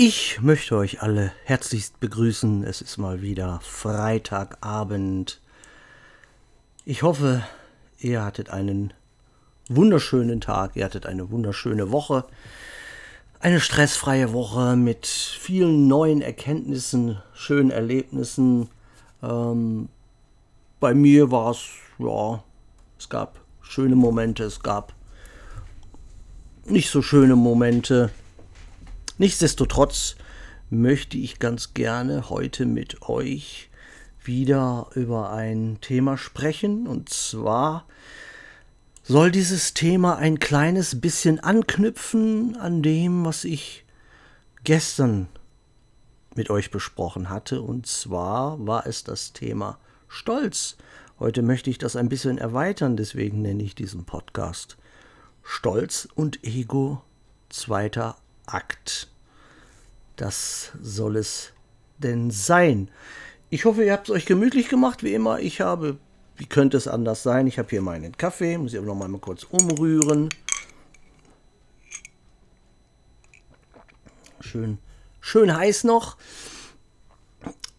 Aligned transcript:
Ich 0.00 0.40
möchte 0.40 0.76
euch 0.76 1.02
alle 1.02 1.32
herzlichst 1.42 1.98
begrüßen. 1.98 2.62
Es 2.62 2.82
ist 2.82 2.98
mal 2.98 3.20
wieder 3.20 3.58
Freitagabend. 3.64 5.40
Ich 6.84 7.02
hoffe, 7.02 7.44
ihr 7.98 8.24
hattet 8.24 8.48
einen 8.48 8.92
wunderschönen 9.68 10.40
Tag, 10.40 10.76
ihr 10.76 10.84
hattet 10.84 11.04
eine 11.04 11.32
wunderschöne 11.32 11.90
Woche. 11.90 12.26
Eine 13.40 13.58
stressfreie 13.58 14.32
Woche 14.32 14.76
mit 14.76 15.04
vielen 15.04 15.88
neuen 15.88 16.22
Erkenntnissen, 16.22 17.20
schönen 17.34 17.72
Erlebnissen. 17.72 18.68
Ähm, 19.20 19.88
bei 20.78 20.94
mir 20.94 21.32
war 21.32 21.50
es, 21.50 21.70
ja, 21.98 22.44
es 23.00 23.08
gab 23.08 23.40
schöne 23.62 23.96
Momente, 23.96 24.44
es 24.44 24.62
gab 24.62 24.92
nicht 26.66 26.88
so 26.88 27.02
schöne 27.02 27.34
Momente. 27.34 28.12
Nichtsdestotrotz 29.18 30.14
möchte 30.70 31.18
ich 31.18 31.40
ganz 31.40 31.74
gerne 31.74 32.30
heute 32.30 32.66
mit 32.66 33.02
euch 33.02 33.68
wieder 34.22 34.90
über 34.94 35.32
ein 35.32 35.78
Thema 35.80 36.16
sprechen. 36.16 36.86
Und 36.86 37.08
zwar 37.08 37.84
soll 39.02 39.32
dieses 39.32 39.74
Thema 39.74 40.16
ein 40.16 40.38
kleines 40.38 41.00
bisschen 41.00 41.40
anknüpfen 41.40 42.56
an 42.56 42.82
dem, 42.82 43.24
was 43.24 43.42
ich 43.42 43.84
gestern 44.62 45.26
mit 46.36 46.48
euch 46.48 46.70
besprochen 46.70 47.28
hatte. 47.28 47.60
Und 47.62 47.88
zwar 47.88 48.64
war 48.64 48.86
es 48.86 49.02
das 49.02 49.32
Thema 49.32 49.80
Stolz. 50.06 50.76
Heute 51.18 51.42
möchte 51.42 51.70
ich 51.70 51.78
das 51.78 51.96
ein 51.96 52.08
bisschen 52.08 52.38
erweitern, 52.38 52.96
deswegen 52.96 53.42
nenne 53.42 53.64
ich 53.64 53.74
diesen 53.74 54.04
Podcast 54.04 54.76
Stolz 55.42 56.06
und 56.14 56.44
Ego, 56.44 57.02
zweiter 57.48 58.16
Akt. 58.48 59.08
Das 60.16 60.72
soll 60.82 61.16
es 61.16 61.52
denn 61.98 62.30
sein. 62.30 62.90
Ich 63.50 63.64
hoffe, 63.64 63.84
ihr 63.84 63.92
habt 63.92 64.08
es 64.08 64.14
euch 64.14 64.26
gemütlich 64.26 64.68
gemacht, 64.68 65.02
wie 65.02 65.14
immer. 65.14 65.38
Ich 65.40 65.60
habe, 65.60 65.98
wie 66.36 66.46
könnte 66.46 66.76
es 66.76 66.88
anders 66.88 67.22
sein? 67.22 67.46
Ich 67.46 67.58
habe 67.58 67.70
hier 67.70 67.82
meinen 67.82 68.16
Kaffee, 68.16 68.58
muss 68.58 68.72
ich 68.72 68.78
aber 68.78 68.88
noch 68.88 68.94
mal 68.94 69.18
kurz 69.18 69.44
umrühren. 69.44 70.28
Schön, 74.40 74.78
schön 75.20 75.56
heiß 75.56 75.84
noch. 75.84 76.16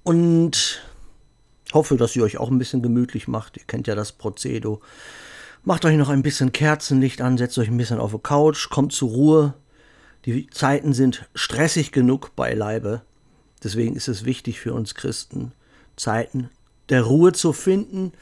Und 0.04 0.82
hoffe, 1.74 1.98
dass 1.98 2.16
ihr 2.16 2.24
euch 2.24 2.38
auch 2.38 2.50
ein 2.50 2.58
bisschen 2.58 2.82
gemütlich 2.82 3.28
macht. 3.28 3.58
Ihr 3.58 3.64
kennt 3.66 3.88
ja 3.88 3.96
das 3.96 4.12
Prozedo. 4.12 4.82
Macht 5.64 5.86
euch 5.86 5.98
noch 5.98 6.10
ein 6.10 6.24
bisschen 6.24 6.52
Kerzenlicht 6.52 7.22
an, 7.22 7.38
setzt 7.38 7.58
euch 7.58 7.68
ein 7.68 7.78
bisschen 7.78 8.00
auf 8.00 8.12
die 8.12 8.20
Couch, 8.20 8.70
kommt 8.70 8.94
zur 8.94 9.10
Ruhe, 9.10 9.54
die 10.26 10.50
Zeiten 10.50 10.94
sind 10.94 11.28
stressig 11.34 11.92
genug 11.92 12.36
beileibe. 12.36 13.02
Deswegen 13.64 13.96
ist 13.96 14.08
es 14.08 14.26
wichtig 14.26 14.60
für 14.60 14.74
uns 14.74 14.96
Christen, 14.96 15.54
Zeiten 15.96 16.50
der 16.90 17.04
Ruhe 17.04 17.34
zu 17.34 17.54
finden, 17.54 18.14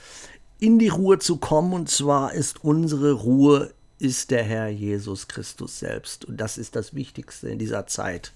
in 0.59 0.79
die 0.79 0.89
Ruhe 0.89 1.19
zu 1.19 1.37
kommen. 1.37 1.73
Und 1.73 1.89
zwar 1.89 2.33
ist 2.33 2.63
unsere 2.63 3.13
Ruhe, 3.13 3.73
ist 3.99 4.31
der 4.31 4.43
Herr 4.43 4.67
Jesus 4.67 5.27
Christus 5.27 5.79
selbst. 5.79 6.25
Und 6.25 6.37
das 6.37 6.57
ist 6.57 6.75
das 6.75 6.93
Wichtigste 6.93 7.49
in 7.49 7.59
dieser 7.59 7.87
Zeit. 7.87 8.31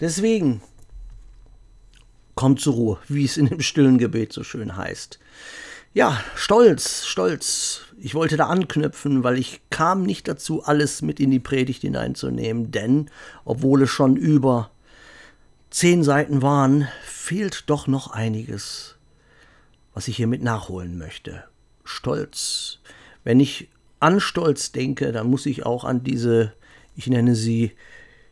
Deswegen 0.00 0.60
kommt 2.34 2.60
zur 2.60 2.74
Ruhe, 2.74 2.98
wie 3.08 3.24
es 3.24 3.36
in 3.36 3.46
dem 3.46 3.60
stillen 3.60 3.98
Gebet 3.98 4.32
so 4.32 4.42
schön 4.42 4.76
heißt. 4.76 5.18
Ja, 5.94 6.24
stolz, 6.34 7.04
stolz. 7.04 7.82
Ich 7.98 8.14
wollte 8.14 8.38
da 8.38 8.46
anknüpfen, 8.46 9.24
weil 9.24 9.38
ich 9.38 9.60
kam 9.68 10.04
nicht 10.04 10.26
dazu, 10.26 10.64
alles 10.64 11.02
mit 11.02 11.20
in 11.20 11.30
die 11.30 11.38
Predigt 11.38 11.82
hineinzunehmen, 11.82 12.70
denn 12.70 13.10
obwohl 13.44 13.82
es 13.82 13.90
schon 13.90 14.16
über 14.16 14.70
zehn 15.68 16.02
Seiten 16.02 16.40
waren, 16.40 16.88
fehlt 17.04 17.64
doch 17.68 17.86
noch 17.86 18.10
einiges, 18.10 18.96
was 19.92 20.08
ich 20.08 20.16
hiermit 20.16 20.42
nachholen 20.42 20.96
möchte. 20.96 21.44
Stolz. 21.84 22.78
Wenn 23.22 23.38
ich 23.38 23.68
an 24.00 24.18
Stolz 24.18 24.72
denke, 24.72 25.12
dann 25.12 25.28
muss 25.28 25.44
ich 25.44 25.66
auch 25.66 25.84
an 25.84 26.02
diese, 26.02 26.54
ich 26.96 27.06
nenne 27.06 27.34
sie 27.34 27.72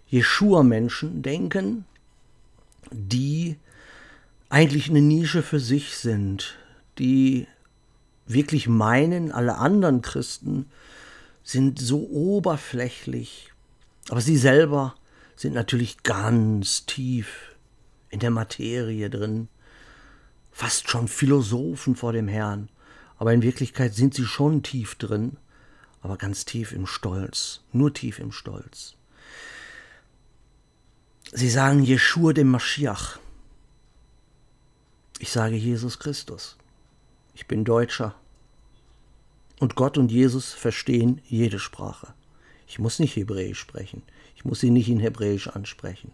Jeschua-Menschen 0.07 1.21
denken, 1.21 1.85
die 2.91 3.59
eigentlich 4.49 4.89
eine 4.89 5.03
Nische 5.03 5.43
für 5.43 5.61
sich 5.61 5.97
sind, 5.97 6.57
die 7.01 7.49
wirklich 8.27 8.69
meinen, 8.69 9.33
alle 9.33 9.57
anderen 9.57 10.03
Christen 10.03 10.67
sind 11.43 11.81
so 11.81 12.09
oberflächlich, 12.11 13.53
aber 14.09 14.21
sie 14.21 14.37
selber 14.37 14.95
sind 15.35 15.55
natürlich 15.55 16.03
ganz 16.03 16.87
tief 16.87 17.57
in 18.11 18.21
der 18.21 18.31
Materie 18.31 19.09
drin, 19.09 19.49
fast 20.53 20.91
schon 20.91 21.09
Philosophen 21.09 21.97
vor 21.97 22.13
dem 22.13 22.29
Herrn, 22.29 22.69
aber 23.17 23.33
in 23.33 23.43
Wirklichkeit 23.43 23.95
sind 23.95 24.15
sie 24.15 24.27
schon 24.27 24.63
tief 24.63 24.95
drin, 24.97 25.39
aber 26.03 26.19
ganz 26.19 26.45
tief 26.45 26.73
im 26.73 26.87
Stolz, 26.87 27.63
nur 27.73 27.95
tief 27.95 28.19
im 28.19 28.33
Stolz. 28.33 28.95
Sie 31.33 31.49
sagen 31.49 31.83
Jeschua 31.83 32.33
dem 32.33 32.51
Maschiach. 32.51 33.19
Ich 35.19 35.31
sage 35.31 35.57
Jesus 35.57 35.99
Christus. 35.99 36.57
Ich 37.35 37.47
bin 37.47 37.65
Deutscher. 37.65 38.15
Und 39.59 39.75
Gott 39.75 39.99
und 39.99 40.11
Jesus 40.11 40.53
verstehen 40.53 41.21
jede 41.27 41.59
Sprache. 41.59 42.15
Ich 42.67 42.79
muss 42.79 42.99
nicht 42.99 43.17
Hebräisch 43.17 43.59
sprechen. 43.59 44.03
Ich 44.37 44.45
muss 44.45 44.61
sie 44.61 44.71
nicht 44.71 44.89
in 44.89 45.01
Hebräisch 45.01 45.49
ansprechen. 45.49 46.13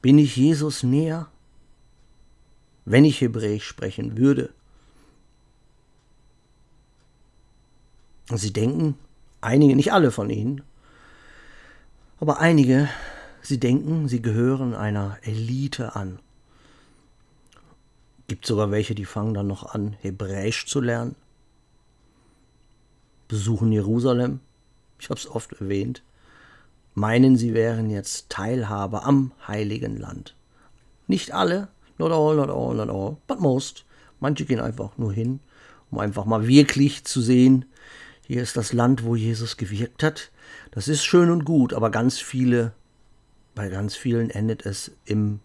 Bin 0.00 0.18
ich 0.18 0.36
Jesus 0.36 0.82
näher? 0.82 1.28
Wenn 2.84 3.04
ich 3.04 3.20
Hebräisch 3.20 3.64
sprechen 3.64 4.16
würde. 4.16 4.50
Und 8.30 8.38
sie 8.38 8.52
denken, 8.52 8.96
einige, 9.40 9.76
nicht 9.76 9.92
alle 9.92 10.10
von 10.10 10.30
ihnen, 10.30 10.62
aber 12.20 12.40
einige, 12.40 12.88
sie 13.42 13.58
denken, 13.58 14.08
sie 14.08 14.22
gehören 14.22 14.74
einer 14.74 15.18
Elite 15.22 15.94
an. 15.96 16.20
Gibt 18.28 18.46
sogar 18.46 18.70
welche, 18.70 18.94
die 18.94 19.04
fangen 19.04 19.34
dann 19.34 19.46
noch 19.46 19.74
an, 19.74 19.94
Hebräisch 20.00 20.66
zu 20.66 20.80
lernen. 20.80 21.16
Besuchen 23.28 23.72
Jerusalem. 23.72 24.40
Ich 24.98 25.10
habe 25.10 25.18
es 25.18 25.28
oft 25.28 25.52
erwähnt. 25.54 26.02
Meinen, 26.94 27.36
sie 27.36 27.54
wären 27.54 27.90
jetzt 27.90 28.28
Teilhaber 28.28 29.04
am 29.04 29.32
heiligen 29.46 29.96
Land. 29.96 30.36
Nicht 31.06 31.32
alle, 31.32 31.68
not 31.98 32.12
all, 32.12 32.36
not 32.36 32.50
all, 32.50 32.74
not 32.74 32.90
all, 32.90 33.16
but 33.26 33.40
most. 33.40 33.84
Manche 34.20 34.44
gehen 34.44 34.60
einfach 34.60 34.98
nur 34.98 35.12
hin, 35.12 35.40
um 35.90 35.98
einfach 35.98 36.24
mal 36.24 36.46
wirklich 36.46 37.04
zu 37.04 37.20
sehen, 37.20 37.64
hier 38.24 38.42
ist 38.42 38.56
das 38.56 38.72
Land, 38.72 39.04
wo 39.04 39.16
Jesus 39.16 39.56
gewirkt 39.56 40.02
hat. 40.02 40.30
Das 40.70 40.88
ist 40.88 41.04
schön 41.04 41.30
und 41.30 41.44
gut, 41.44 41.74
aber 41.74 41.90
ganz 41.90 42.18
viele, 42.18 42.72
bei 43.54 43.68
ganz 43.68 43.96
vielen 43.96 44.30
endet 44.30 44.64
es 44.64 44.92
im 45.04 45.40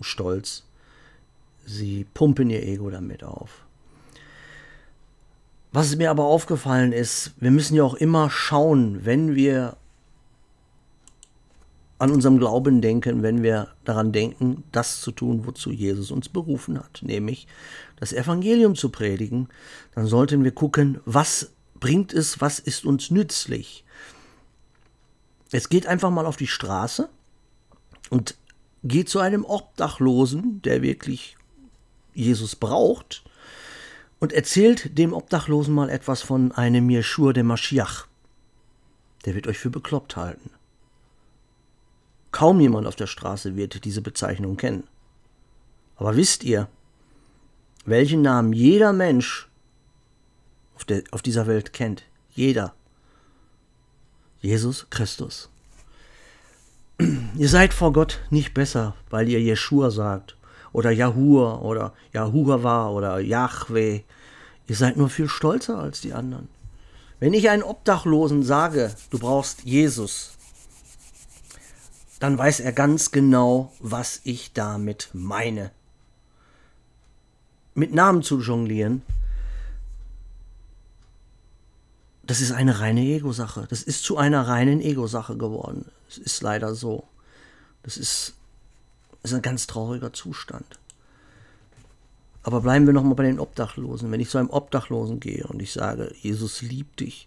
Stolz, 0.00 0.64
Sie 1.66 2.06
pumpen 2.14 2.50
ihr 2.50 2.62
Ego 2.62 2.90
damit 2.90 3.24
auf. 3.24 3.64
Was 5.72 5.96
mir 5.96 6.10
aber 6.10 6.24
aufgefallen 6.24 6.92
ist, 6.92 7.32
wir 7.38 7.50
müssen 7.50 7.74
ja 7.74 7.82
auch 7.82 7.94
immer 7.94 8.30
schauen, 8.30 9.04
wenn 9.04 9.34
wir 9.34 9.76
an 11.98 12.10
unserem 12.10 12.38
Glauben 12.38 12.80
denken, 12.80 13.22
wenn 13.22 13.42
wir 13.42 13.68
daran 13.84 14.12
denken, 14.12 14.64
das 14.72 15.00
zu 15.00 15.10
tun, 15.10 15.46
wozu 15.46 15.70
Jesus 15.70 16.10
uns 16.10 16.28
berufen 16.28 16.78
hat, 16.78 17.00
nämlich 17.02 17.46
das 17.96 18.12
Evangelium 18.12 18.74
zu 18.74 18.90
predigen, 18.90 19.48
dann 19.94 20.06
sollten 20.06 20.44
wir 20.44 20.52
gucken, 20.52 21.00
was 21.06 21.52
bringt 21.80 22.12
es, 22.12 22.40
was 22.40 22.58
ist 22.58 22.84
uns 22.84 23.10
nützlich. 23.10 23.84
Es 25.50 25.68
geht 25.68 25.86
einfach 25.86 26.10
mal 26.10 26.26
auf 26.26 26.36
die 26.36 26.46
Straße 26.46 27.08
und 28.10 28.36
geht 28.82 29.08
zu 29.08 29.20
einem 29.20 29.44
Obdachlosen, 29.44 30.60
der 30.62 30.82
wirklich 30.82 31.36
Jesus 32.14 32.56
braucht 32.56 33.24
und 34.20 34.32
erzählt 34.32 34.96
dem 34.96 35.12
Obdachlosen 35.12 35.74
mal 35.74 35.90
etwas 35.90 36.22
von 36.22 36.52
einem 36.52 36.88
Jeschua 36.88 37.32
de 37.32 37.42
Maschiach. 37.42 38.06
Der 39.24 39.34
wird 39.34 39.46
euch 39.46 39.58
für 39.58 39.70
bekloppt 39.70 40.16
halten. 40.16 40.50
Kaum 42.30 42.60
jemand 42.60 42.86
auf 42.86 42.96
der 42.96 43.06
Straße 43.06 43.56
wird 43.56 43.84
diese 43.84 44.02
Bezeichnung 44.02 44.56
kennen. 44.56 44.84
Aber 45.96 46.16
wisst 46.16 46.42
ihr, 46.42 46.68
welchen 47.84 48.22
Namen 48.22 48.52
jeder 48.52 48.92
Mensch 48.92 49.48
auf, 50.74 50.84
der, 50.84 51.02
auf 51.10 51.22
dieser 51.22 51.46
Welt 51.46 51.72
kennt? 51.72 52.04
Jeder. 52.30 52.74
Jesus 54.40 54.86
Christus. 54.90 55.48
Ihr 57.36 57.48
seid 57.48 57.72
vor 57.72 57.92
Gott 57.92 58.20
nicht 58.30 58.54
besser, 58.54 58.94
weil 59.10 59.28
ihr 59.28 59.40
Jeschua 59.40 59.90
sagt 59.90 60.36
oder 60.74 60.90
Yahur 60.90 61.62
oder 61.62 61.94
Yahuwah 62.12 62.90
oder 62.90 63.20
Yahweh. 63.20 64.02
Ihr 64.66 64.76
seid 64.76 64.96
nur 64.98 65.08
viel 65.08 65.28
stolzer 65.28 65.78
als 65.78 66.02
die 66.02 66.12
anderen. 66.12 66.48
Wenn 67.20 67.32
ich 67.32 67.48
einen 67.48 67.62
Obdachlosen 67.62 68.42
sage, 68.42 68.94
du 69.10 69.18
brauchst 69.18 69.62
Jesus, 69.62 70.32
dann 72.18 72.36
weiß 72.36 72.60
er 72.60 72.72
ganz 72.72 73.12
genau, 73.12 73.72
was 73.78 74.20
ich 74.24 74.52
damit 74.52 75.10
meine. 75.12 75.70
Mit 77.74 77.94
Namen 77.94 78.22
zu 78.22 78.40
jonglieren, 78.40 79.02
das 82.26 82.40
ist 82.40 82.50
eine 82.50 82.80
reine 82.80 83.02
Ego-Sache. 83.02 83.66
Das 83.70 83.82
ist 83.82 84.02
zu 84.02 84.16
einer 84.16 84.48
reinen 84.48 84.80
Ego-Sache 84.80 85.36
geworden. 85.36 85.86
Es 86.08 86.18
ist 86.18 86.42
leider 86.42 86.74
so. 86.74 87.06
Das 87.82 87.96
ist, 87.96 88.34
das 89.24 89.30
ist 89.30 89.36
ein 89.36 89.42
ganz 89.42 89.66
trauriger 89.66 90.12
Zustand. 90.12 90.78
Aber 92.42 92.60
bleiben 92.60 92.84
wir 92.84 92.92
nochmal 92.92 93.14
bei 93.14 93.22
den 93.22 93.40
Obdachlosen. 93.40 94.12
Wenn 94.12 94.20
ich 94.20 94.28
zu 94.28 94.36
einem 94.36 94.50
Obdachlosen 94.50 95.18
gehe 95.18 95.46
und 95.46 95.62
ich 95.62 95.72
sage, 95.72 96.14
Jesus 96.20 96.60
liebt 96.60 97.00
dich. 97.00 97.26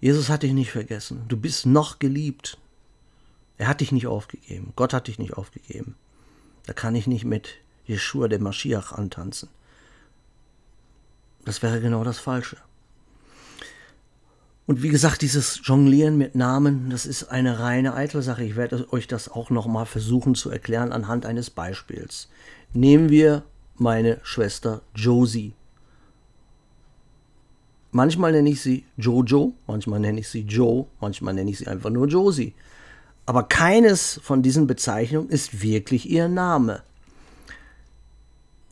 Jesus 0.00 0.28
hat 0.28 0.42
dich 0.42 0.52
nicht 0.52 0.72
vergessen. 0.72 1.22
Du 1.28 1.36
bist 1.36 1.64
noch 1.64 2.00
geliebt. 2.00 2.58
Er 3.56 3.68
hat 3.68 3.82
dich 3.82 3.92
nicht 3.92 4.08
aufgegeben. 4.08 4.72
Gott 4.74 4.92
hat 4.92 5.06
dich 5.06 5.20
nicht 5.20 5.34
aufgegeben. 5.34 5.94
Da 6.66 6.72
kann 6.72 6.96
ich 6.96 7.06
nicht 7.06 7.24
mit 7.24 7.50
Jeschua, 7.84 8.26
dem 8.26 8.42
Maschiach, 8.42 8.90
antanzen. 8.90 9.48
Das 11.44 11.62
wäre 11.62 11.80
genau 11.80 12.02
das 12.02 12.18
Falsche. 12.18 12.56
Und 14.66 14.82
wie 14.82 14.88
gesagt, 14.88 15.22
dieses 15.22 15.60
Jonglieren 15.62 16.18
mit 16.18 16.34
Namen, 16.34 16.90
das 16.90 17.06
ist 17.06 17.24
eine 17.24 17.60
reine 17.60 17.94
Eitelsache. 17.94 18.42
Ich 18.42 18.56
werde 18.56 18.92
euch 18.92 19.06
das 19.06 19.28
auch 19.28 19.48
nochmal 19.50 19.86
versuchen 19.86 20.34
zu 20.34 20.50
erklären 20.50 20.92
anhand 20.92 21.24
eines 21.24 21.50
Beispiels. 21.50 22.28
Nehmen 22.72 23.08
wir 23.08 23.44
meine 23.76 24.18
Schwester 24.24 24.82
Josie. 24.94 25.54
Manchmal 27.92 28.32
nenne 28.32 28.50
ich 28.50 28.60
sie 28.60 28.84
Jojo, 28.96 29.54
manchmal 29.66 30.00
nenne 30.00 30.20
ich 30.20 30.28
sie 30.28 30.42
Joe, 30.42 30.86
manchmal 31.00 31.34
nenne 31.34 31.50
ich 31.50 31.58
sie 31.58 31.68
einfach 31.68 31.90
nur 31.90 32.08
Josie. 32.08 32.52
Aber 33.24 33.44
keines 33.44 34.20
von 34.22 34.42
diesen 34.42 34.66
Bezeichnungen 34.66 35.28
ist 35.28 35.62
wirklich 35.62 36.10
ihr 36.10 36.28
Name. 36.28 36.82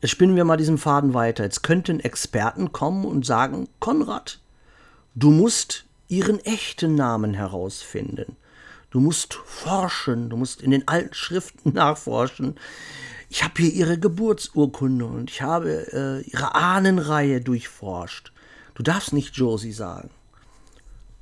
Jetzt 0.03 0.11
spinnen 0.11 0.37
wir 0.37 0.45
mal 0.45 0.57
diesen 0.57 0.77
Faden 0.77 1.15
weiter. 1.15 1.45
Jetzt 1.45 1.63
könnten 1.63 2.01
Experten 2.01 2.73
kommen 2.73 3.05
und 3.05 3.25
sagen, 3.25 3.69
Konrad, 3.81 4.41
du 5.15 5.31
musst 5.31 5.85
ihren 6.09 6.41
echten 6.41 6.95
Namen 6.95 7.35
herausfinden. 7.35 8.37
Du 8.91 9.01
musst 9.01 9.35
forschen, 9.35 10.31
du 10.31 10.37
musst 10.37 10.63
in 10.63 10.71
den 10.71 10.87
alten 10.87 11.15
Schriften 11.15 11.73
nachforschen. 11.75 12.57
Ich 13.29 13.43
habe 13.43 13.63
hier 13.63 13.73
ihre 13.73 13.99
Geburtsurkunde 13.99 15.05
und 15.05 15.31
ich 15.31 15.43
habe 15.43 15.93
äh, 15.93 16.31
ihre 16.31 16.55
Ahnenreihe 16.55 17.41
durchforscht. 17.41 18.33
Du 18.75 18.83
darfst 18.83 19.13
nicht 19.13 19.37
Josie 19.37 19.73
sagen. 19.73 20.11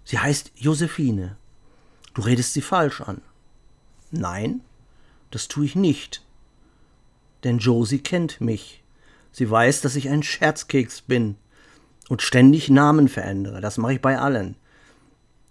Sie 0.04 0.18
heißt 0.18 0.52
Josephine. 0.56 1.36
Du 2.14 2.22
redest 2.22 2.52
sie 2.52 2.60
falsch 2.60 3.00
an. 3.00 3.22
Nein, 4.10 4.60
das 5.30 5.48
tue 5.48 5.64
ich 5.64 5.74
nicht. 5.74 6.22
Denn 7.44 7.58
Josie 7.58 8.00
kennt 8.00 8.40
mich. 8.40 8.82
Sie 9.32 9.50
weiß, 9.50 9.80
dass 9.80 9.96
ich 9.96 10.10
ein 10.10 10.22
Scherzkeks 10.22 11.00
bin 11.00 11.36
und 12.08 12.22
ständig 12.22 12.68
Namen 12.68 13.08
verändere. 13.08 13.60
Das 13.60 13.78
mache 13.78 13.94
ich 13.94 14.00
bei 14.00 14.18
allen. 14.18 14.56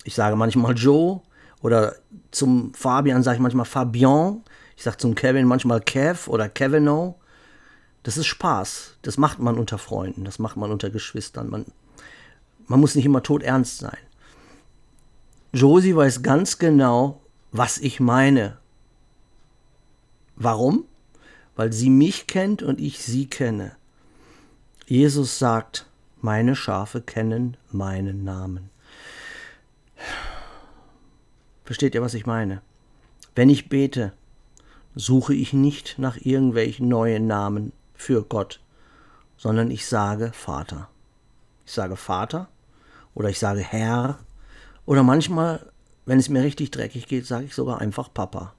Ich 0.03 0.15
sage 0.15 0.35
manchmal 0.35 0.75
Joe 0.77 1.21
oder 1.61 1.95
zum 2.31 2.73
Fabian 2.73 3.23
sage 3.23 3.35
ich 3.35 3.41
manchmal 3.41 3.65
Fabian. 3.65 4.43
Ich 4.75 4.83
sage 4.83 4.97
zum 4.97 5.15
Kevin 5.15 5.47
manchmal 5.47 5.81
Kev 5.81 6.29
oder 6.29 6.49
Kevino. 6.49 7.19
Das 8.03 8.17
ist 8.17 8.25
Spaß. 8.25 8.97
Das 9.03 9.17
macht 9.17 9.39
man 9.39 9.57
unter 9.57 9.77
Freunden. 9.77 10.25
Das 10.25 10.39
macht 10.39 10.57
man 10.57 10.71
unter 10.71 10.89
Geschwistern. 10.89 11.49
Man, 11.49 11.65
man 12.67 12.79
muss 12.79 12.95
nicht 12.95 13.05
immer 13.05 13.21
todernst 13.21 13.77
sein. 13.77 13.97
Josie 15.53 15.95
weiß 15.95 16.23
ganz 16.23 16.57
genau, 16.57 17.21
was 17.51 17.77
ich 17.77 17.99
meine. 17.99 18.57
Warum? 20.35 20.85
Weil 21.55 21.73
sie 21.73 21.89
mich 21.89 22.25
kennt 22.25 22.63
und 22.63 22.79
ich 22.79 23.03
sie 23.03 23.27
kenne. 23.27 23.75
Jesus 24.87 25.37
sagt, 25.37 25.85
meine 26.23 26.55
Schafe 26.55 27.01
kennen 27.01 27.57
meinen 27.71 28.23
Namen. 28.23 28.69
Versteht 31.63 31.95
ihr, 31.95 32.01
was 32.01 32.13
ich 32.13 32.25
meine? 32.25 32.61
Wenn 33.35 33.49
ich 33.49 33.69
bete, 33.69 34.13
suche 34.95 35.33
ich 35.33 35.53
nicht 35.53 35.97
nach 35.97 36.17
irgendwelchen 36.17 36.87
neuen 36.87 37.27
Namen 37.27 37.71
für 37.93 38.23
Gott, 38.23 38.59
sondern 39.37 39.71
ich 39.71 39.85
sage 39.85 40.31
Vater. 40.33 40.89
Ich 41.65 41.71
sage 41.71 41.95
Vater 41.95 42.49
oder 43.13 43.29
ich 43.29 43.39
sage 43.39 43.61
Herr 43.61 44.19
oder 44.85 45.03
manchmal, 45.03 45.71
wenn 46.05 46.19
es 46.19 46.29
mir 46.29 46.43
richtig 46.43 46.71
dreckig 46.71 47.07
geht, 47.07 47.25
sage 47.25 47.45
ich 47.45 47.55
sogar 47.55 47.79
einfach 47.79 48.13
Papa. 48.13 48.53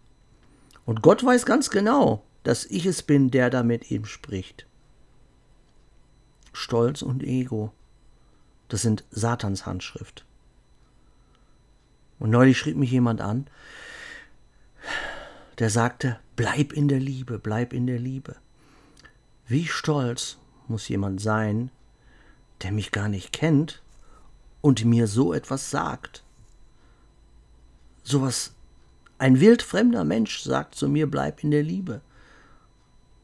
Und 0.86 1.02
Gott 1.02 1.24
weiß 1.24 1.44
ganz 1.44 1.70
genau, 1.70 2.24
dass 2.42 2.64
ich 2.64 2.86
es 2.86 3.02
bin, 3.02 3.30
der 3.30 3.50
da 3.50 3.62
mit 3.62 3.90
ihm 3.90 4.04
spricht. 4.04 4.66
Stolz 6.52 7.02
und 7.02 7.22
Ego, 7.22 7.72
das 8.68 8.82
sind 8.82 9.04
Satans 9.10 9.66
Handschrift. 9.66 10.24
Und 12.18 12.30
neulich 12.30 12.58
schrieb 12.58 12.76
mich 12.76 12.90
jemand 12.90 13.20
an, 13.20 13.46
der 15.58 15.70
sagte, 15.70 16.18
bleib 16.36 16.72
in 16.72 16.88
der 16.88 17.00
Liebe, 17.00 17.38
bleib 17.38 17.72
in 17.72 17.86
der 17.86 17.98
Liebe. 17.98 18.36
Wie 19.46 19.66
stolz 19.66 20.38
muss 20.68 20.88
jemand 20.88 21.20
sein, 21.20 21.70
der 22.62 22.72
mich 22.72 22.92
gar 22.92 23.08
nicht 23.08 23.32
kennt 23.32 23.82
und 24.60 24.84
mir 24.84 25.06
so 25.06 25.34
etwas 25.34 25.70
sagt. 25.70 26.22
Sowas, 28.04 28.54
ein 29.18 29.40
wildfremder 29.40 30.04
Mensch 30.04 30.40
sagt 30.40 30.74
zu 30.74 30.88
mir, 30.88 31.10
bleib 31.10 31.44
in 31.44 31.50
der 31.50 31.62
Liebe. 31.62 32.00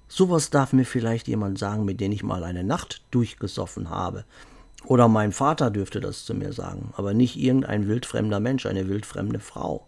Sowas 0.09 0.51
darf 0.51 0.73
mir 0.73 0.87
vielleicht 0.87 1.29
jemand 1.29 1.59
sagen, 1.59 1.85
mit 1.85 2.01
dem 2.01 2.13
ich 2.13 2.23
mal 2.23 2.43
eine 2.43 2.65
Nacht 2.65 3.03
durchgesoffen 3.11 3.91
habe. 3.91 4.25
Oder 4.85 5.09
mein 5.09 5.33
Vater 5.33 5.71
dürfte 5.71 6.01
das 6.01 6.25
zu 6.25 6.35
mir 6.35 6.53
sagen, 6.53 6.93
aber 6.97 7.13
nicht 7.13 7.37
irgendein 7.37 7.89
wildfremder 7.89 8.41
Mensch, 8.41 8.65
eine 8.65 8.89
wildfremde 8.89 9.41
Frau. 9.41 9.87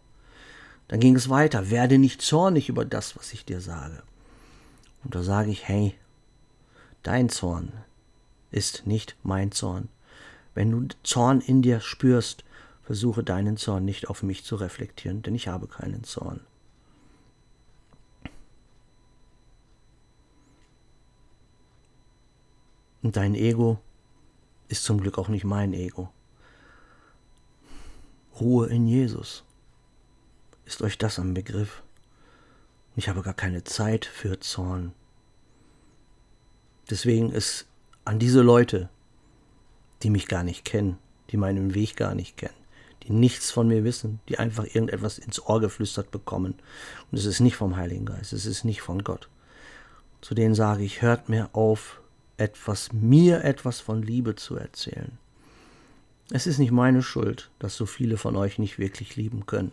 Dann 0.89 1.01
ging 1.01 1.17
es 1.17 1.31
weiter, 1.31 1.71
werde 1.71 1.99
nicht 1.99 2.21
zornig 2.21 2.69
über 2.69 2.85
das, 2.85 3.17
was 3.17 3.33
ich 3.33 3.45
dir 3.45 3.61
sage. 3.61 4.03
Und 5.05 5.15
da 5.15 5.23
sage 5.23 5.51
ich, 5.51 5.67
hey, 5.69 5.95
dein 7.03 7.29
Zorn 7.29 7.73
ist 8.51 8.87
nicht 8.87 9.17
mein 9.23 9.53
Zorn. 9.53 9.89
Wenn 10.55 10.71
du 10.71 10.95
Zorn 11.05 11.41
in 11.41 11.63
dir 11.63 11.81
spürst, 11.81 12.45
versuche 12.83 13.23
deinen 13.23 13.57
Zorn 13.57 13.85
nicht 13.85 14.09
auf 14.11 14.25
mich 14.25 14.45
zu 14.45 14.57
reflektieren, 14.57 15.23
denn 15.23 15.37
ich 15.37 15.49
habe 15.49 15.69
keinen 15.69 16.03
Zorn. 16.03 16.41
Und 23.03 23.17
dein 23.17 23.35
Ego 23.35 23.79
ist 24.69 24.85
zum 24.85 25.01
Glück 25.01 25.19
auch 25.19 25.29
nicht 25.29 25.45
mein 25.45 25.73
Ego. 25.73 26.11
Ruhe 28.41 28.69
in 28.69 28.87
Jesus. 28.87 29.45
Ist 30.65 30.83
euch 30.83 30.99
das 30.99 31.19
am 31.19 31.35
Begriff? 31.35 31.83
Ich 32.97 33.09
habe 33.09 33.23
gar 33.23 33.35
keine 33.35 33.65
Zeit 33.65 34.05
für 34.05 34.41
Zorn. 34.41 34.93
Deswegen 36.89 37.31
ist 37.31 37.67
an 38.05 38.19
diese 38.19 38.43
Leute, 38.43 38.89
die 40.03 40.11
mich 40.11 40.27
gar 40.27 40.43
nicht 40.43 40.65
kennen, 40.65 40.99
die 41.31 41.37
meinen 41.37 41.75
Weg 41.75 41.97
gar 41.97 42.15
nicht 42.15 42.37
kennen, 42.37 42.55
die 43.03 43.13
nichts 43.13 43.51
von 43.51 43.69
mir 43.69 43.85
wissen, 43.85 44.21
die 44.29 44.39
einfach 44.39 44.65
irgendetwas 44.65 45.19
ins 45.19 45.41
Ohr 45.41 45.61
geflüstert 45.61 46.11
bekommen. 46.11 46.55
Und 47.11 47.19
es 47.19 47.27
ist 47.27 47.41
nicht 47.41 47.57
vom 47.57 47.77
Heiligen 47.77 48.07
Geist, 48.07 48.33
es 48.33 48.47
ist 48.47 48.65
nicht 48.65 48.81
von 48.81 49.05
Gott. 49.05 49.29
Zu 50.21 50.35
denen 50.35 50.55
sage 50.55 50.83
ich, 50.83 51.03
hört 51.03 51.29
mir 51.29 51.51
auf, 51.53 52.00
etwas, 52.41 52.93
mir 52.93 53.45
etwas 53.45 53.81
von 53.81 54.03
Liebe 54.03 54.35
zu 54.35 54.57
erzählen. 54.57 55.19
Es 56.31 56.47
ist 56.47 56.59
nicht 56.59 56.71
meine 56.71 57.03
Schuld, 57.03 57.51
dass 57.59 57.77
so 57.77 57.87
viele 57.87 58.17
von 58.17 58.37
euch 58.37 58.59
nicht 58.59 58.79
wirklich 58.79 59.17
lieben 59.17 59.47
können. 59.47 59.73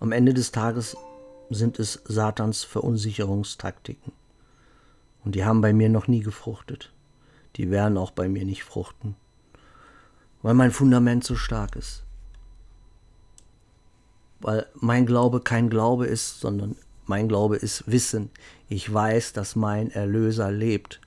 Am 0.00 0.12
Ende 0.12 0.34
des 0.34 0.50
Tages 0.50 0.96
sind 1.50 1.78
es 1.78 2.02
Satans 2.04 2.64
Verunsicherungstaktiken. 2.64 4.12
Und 5.24 5.34
die 5.34 5.44
haben 5.44 5.60
bei 5.60 5.72
mir 5.72 5.88
noch 5.88 6.08
nie 6.08 6.20
gefruchtet. 6.20 6.92
Die 7.56 7.70
werden 7.70 7.98
auch 7.98 8.12
bei 8.12 8.28
mir 8.28 8.44
nicht 8.44 8.62
fruchten, 8.64 9.16
weil 10.42 10.54
mein 10.54 10.70
Fundament 10.70 11.24
so 11.24 11.34
stark 11.34 11.74
ist. 11.76 12.04
Weil 14.40 14.66
mein 14.74 15.06
Glaube 15.06 15.40
kein 15.40 15.68
Glaube 15.68 16.06
ist, 16.06 16.38
sondern 16.40 16.76
mein 17.08 17.28
Glaube 17.28 17.56
ist 17.56 17.90
Wissen. 17.90 18.30
Ich 18.68 18.92
weiß, 18.92 19.32
dass 19.32 19.56
mein 19.56 19.90
Erlöser 19.90 20.50
lebt. 20.50 21.00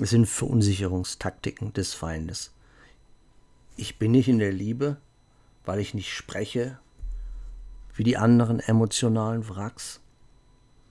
Es 0.00 0.10
sind 0.10 0.26
Verunsicherungstaktiken 0.26 1.72
des 1.72 1.94
Feindes. 1.94 2.52
Ich 3.76 3.98
bin 3.98 4.12
nicht 4.12 4.28
in 4.28 4.38
der 4.38 4.52
Liebe, 4.52 4.98
weil 5.64 5.80
ich 5.80 5.94
nicht 5.94 6.12
spreche, 6.12 6.78
wie 7.94 8.04
die 8.04 8.18
anderen 8.18 8.60
emotionalen 8.60 9.48
Wracks. 9.48 10.00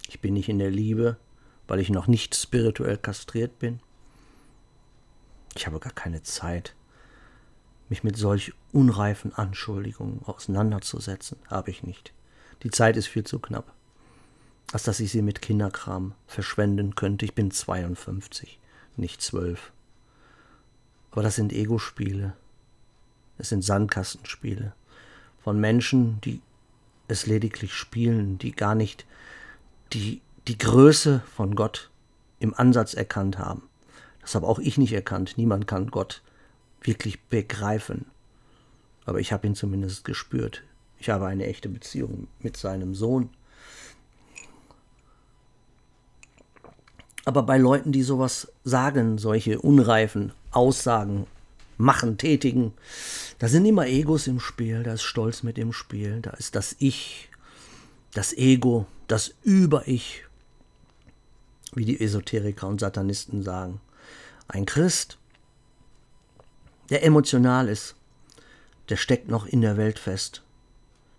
Ich 0.07 0.21
bin 0.21 0.33
nicht 0.33 0.49
in 0.49 0.59
der 0.59 0.71
Liebe, 0.71 1.17
weil 1.67 1.79
ich 1.79 1.89
noch 1.89 2.07
nicht 2.07 2.35
spirituell 2.35 2.97
kastriert 2.97 3.59
bin. 3.59 3.79
Ich 5.55 5.67
habe 5.67 5.79
gar 5.79 5.93
keine 5.93 6.23
Zeit, 6.23 6.75
mich 7.89 8.03
mit 8.03 8.17
solch 8.17 8.53
unreifen 8.71 9.33
Anschuldigungen 9.33 10.21
auseinanderzusetzen. 10.25 11.37
Habe 11.47 11.71
ich 11.71 11.83
nicht. 11.83 12.13
Die 12.63 12.71
Zeit 12.71 12.97
ist 12.97 13.07
viel 13.07 13.23
zu 13.23 13.39
knapp, 13.39 13.73
als 14.71 14.83
dass 14.83 14.99
ich 14.99 15.11
sie 15.11 15.21
mit 15.21 15.41
Kinderkram 15.41 16.13
verschwenden 16.25 16.95
könnte. 16.95 17.25
Ich 17.25 17.35
bin 17.35 17.51
52, 17.51 18.59
nicht 18.97 19.21
12. 19.21 19.71
Aber 21.11 21.23
das 21.23 21.35
sind 21.35 21.53
Ego-Spiele. 21.53 22.33
Es 23.37 23.49
sind 23.49 23.63
Sandkastenspiele 23.63 24.73
von 25.43 25.59
Menschen, 25.59 26.19
die 26.21 26.41
es 27.07 27.27
lediglich 27.27 27.73
spielen, 27.73 28.37
die 28.37 28.51
gar 28.51 28.75
nicht 28.75 29.05
die, 29.93 30.21
die 30.47 30.57
Größe 30.57 31.21
von 31.35 31.55
Gott 31.55 31.91
im 32.39 32.53
Ansatz 32.53 32.93
erkannt 32.93 33.37
haben. 33.37 33.63
Das 34.21 34.35
habe 34.35 34.47
auch 34.47 34.59
ich 34.59 34.77
nicht 34.77 34.93
erkannt. 34.93 35.33
Niemand 35.37 35.67
kann 35.67 35.91
Gott 35.91 36.23
wirklich 36.85 37.21
begreifen. 37.23 38.05
Aber 39.05 39.19
ich 39.19 39.31
habe 39.31 39.47
ihn 39.47 39.55
zumindest 39.55 40.03
gespürt. 40.03 40.63
Ich 40.99 41.09
habe 41.09 41.27
eine 41.27 41.45
echte 41.45 41.69
Beziehung 41.69 42.27
mit 42.39 42.57
seinem 42.57 42.95
Sohn. 42.95 43.29
Aber 47.25 47.43
bei 47.43 47.57
Leuten, 47.57 47.91
die 47.91 48.03
sowas 48.03 48.51
sagen, 48.63 49.17
solche 49.17 49.59
unreifen 49.59 50.31
Aussagen 50.51 51.25
machen, 51.77 52.17
tätigen, 52.17 52.73
da 53.39 53.47
sind 53.47 53.65
immer 53.65 53.87
Egos 53.87 54.27
im 54.27 54.39
Spiel, 54.39 54.83
da 54.83 54.93
ist 54.93 55.03
Stolz 55.03 55.43
mit 55.43 55.57
im 55.57 55.73
Spiel, 55.73 56.21
da 56.21 56.31
ist 56.31 56.55
das 56.55 56.75
Ich, 56.79 57.29
das 58.13 58.31
Ego, 58.33 58.85
das 59.07 59.33
Über-Ich, 59.43 60.23
wie 61.73 61.85
die 61.85 61.99
Esoteriker 61.99 62.67
und 62.67 62.79
Satanisten 62.79 63.43
sagen. 63.43 63.81
Ein 64.47 64.65
Christ, 64.65 65.17
der 66.89 67.03
emotional 67.03 67.67
ist, 67.67 67.95
der 68.89 68.97
steckt 68.97 69.29
noch 69.29 69.45
in 69.45 69.61
der 69.61 69.77
Welt 69.77 69.99
fest. 69.99 70.43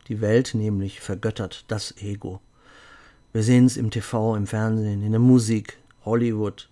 Die 0.09 0.21
Welt 0.21 0.55
nämlich 0.55 1.01
vergöttert 1.01 1.65
das 1.69 1.97
Ego. 1.99 2.41
Wir 3.33 3.43
sehen 3.43 3.67
es 3.67 3.77
im 3.77 3.91
TV, 3.91 4.37
im 4.37 4.47
Fernsehen, 4.47 5.03
in 5.03 5.11
der 5.11 5.21
Musik, 5.21 5.79
Hollywood. 6.05 6.69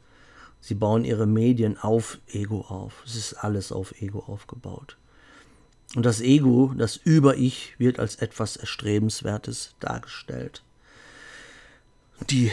Sie 0.61 0.75
bauen 0.75 1.05
ihre 1.05 1.27
Medien 1.27 1.77
auf 1.77 2.19
Ego 2.29 2.63
auf. 2.63 3.03
Es 3.05 3.17
ist 3.17 3.35
alles 3.35 3.73
auf 3.73 4.01
Ego 4.01 4.21
aufgebaut. 4.21 4.97
Und 5.95 6.07
das 6.07 6.21
Ego, 6.21 6.73
das 6.77 6.97
Über-Ich, 6.97 7.75
wird 7.79 7.99
als 7.99 8.17
etwas 8.17 8.57
Erstrebenswertes 8.57 9.75
dargestellt. 9.81 10.63
Die 12.31 12.51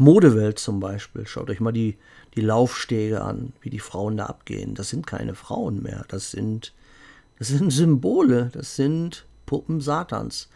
Modewelt 0.00 0.58
zum 0.58 0.80
Beispiel, 0.80 1.26
schaut 1.26 1.50
euch 1.50 1.60
mal 1.60 1.72
die, 1.72 1.98
die 2.34 2.40
Laufstege 2.40 3.20
an, 3.20 3.52
wie 3.60 3.68
die 3.68 3.80
Frauen 3.80 4.16
da 4.16 4.24
abgehen. 4.24 4.74
Das 4.74 4.88
sind 4.88 5.06
keine 5.06 5.34
Frauen 5.34 5.82
mehr, 5.82 6.06
das 6.08 6.30
sind, 6.30 6.72
das 7.38 7.48
sind 7.48 7.70
Symbole, 7.70 8.48
das 8.54 8.76
sind 8.76 9.26
Puppen 9.44 9.82
Satans. 9.82 10.48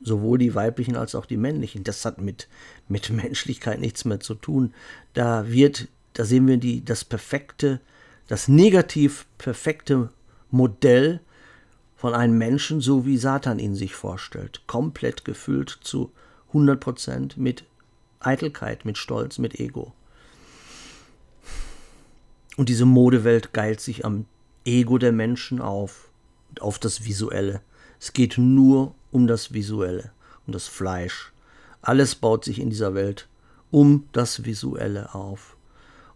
Sowohl 0.00 0.38
die 0.38 0.54
weiblichen 0.54 0.94
als 0.94 1.16
auch 1.16 1.26
die 1.26 1.36
männlichen. 1.36 1.82
Das 1.82 2.04
hat 2.04 2.20
mit, 2.20 2.46
mit 2.86 3.10
Menschlichkeit 3.10 3.80
nichts 3.80 4.04
mehr 4.04 4.20
zu 4.20 4.34
tun. 4.36 4.72
Da 5.14 5.50
wird, 5.50 5.88
da 6.12 6.24
sehen 6.24 6.46
wir 6.46 6.58
die, 6.58 6.84
das 6.84 7.04
perfekte, 7.04 7.80
das 8.28 8.46
negativ 8.46 9.26
perfekte 9.36 10.10
Modell 10.52 11.18
von 11.96 12.14
einem 12.14 12.38
Menschen, 12.38 12.80
so 12.80 13.04
wie 13.04 13.18
Satan 13.18 13.58
ihn 13.58 13.74
sich 13.74 13.96
vorstellt. 13.96 14.62
Komplett 14.68 15.24
gefüllt 15.24 15.76
zu 15.80 16.12
100 16.50 16.78
Prozent 16.78 17.36
mit 17.36 17.64
Eitelkeit, 18.26 18.84
mit 18.84 18.98
Stolz, 18.98 19.38
mit 19.38 19.58
Ego. 19.60 19.92
Und 22.56 22.68
diese 22.68 22.86
Modewelt 22.86 23.52
geilt 23.52 23.80
sich 23.80 24.04
am 24.04 24.26
Ego 24.64 24.98
der 24.98 25.12
Menschen 25.12 25.60
auf, 25.60 26.08
auf 26.60 26.78
das 26.78 27.04
Visuelle. 27.04 27.60
Es 28.00 28.12
geht 28.12 28.38
nur 28.38 28.94
um 29.10 29.26
das 29.26 29.52
Visuelle, 29.52 30.10
um 30.46 30.52
das 30.52 30.66
Fleisch. 30.66 31.32
Alles 31.82 32.14
baut 32.14 32.44
sich 32.44 32.58
in 32.58 32.70
dieser 32.70 32.94
Welt 32.94 33.28
um 33.70 34.08
das 34.12 34.44
Visuelle 34.44 35.14
auf. 35.14 35.56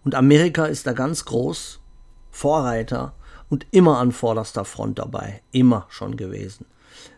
Und 0.05 0.15
Amerika 0.15 0.67
ist 0.67 0.87
da 0.87 0.93
ganz 0.93 1.25
groß, 1.25 1.81
Vorreiter 2.31 3.15
und 3.49 3.67
immer 3.71 3.99
an 3.99 4.13
vorderster 4.13 4.65
Front 4.65 4.99
dabei, 4.99 5.43
immer 5.53 5.87
schon 5.91 6.17
gewesen, 6.17 6.65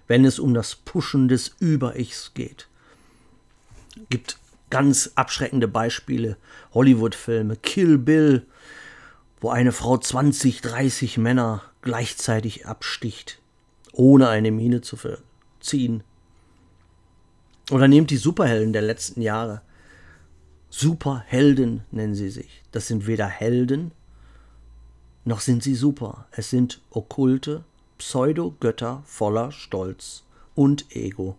wenn 0.09 0.25
es 0.25 0.39
um 0.39 0.55
das 0.55 0.75
Pushen 0.75 1.29
des 1.29 1.55
Über-Ichs 1.61 2.33
geht. 2.35 2.69
Gibt 4.09 4.39
ganz 4.73 5.13
abschreckende 5.17 5.69
Beispiele, 5.69 6.39
Hollywood-Filme, 6.73 7.57
Kill 7.57 7.99
Bill, 7.99 8.47
wo 9.41 9.51
eine 9.51 9.71
Frau 9.71 9.99
20, 9.99 10.63
30 10.63 11.19
Männer 11.19 11.63
gleichzeitig 11.83 12.67
absticht, 12.67 13.41
ohne 13.93 14.29
eine 14.29 14.51
Miene 14.51 14.81
zu 14.81 14.97
verziehen. 14.97 16.03
Oder 17.71 17.87
nehmt 17.87 18.11
die 18.11 18.17
Superhelden 18.17 18.73
der 18.73 18.83
letzten 18.83 19.21
Jahre. 19.21 19.61
Superhelden 20.71 21.83
nennen 21.91 22.15
sie 22.15 22.31
sich. 22.31 22.63
Das 22.73 22.89
sind 22.89 23.07
weder 23.07 23.27
Helden 23.27 23.93
noch 25.25 25.41
sind 25.41 25.63
sie 25.63 25.75
super. 25.75 26.27
Es 26.33 26.51
sind 26.51 26.81
okkulte 26.91 27.65
Pseudo-Götter 27.99 29.03
voller 29.05 29.53
Stolz 29.53 30.25
und 30.55 30.97
Ego. 30.97 31.37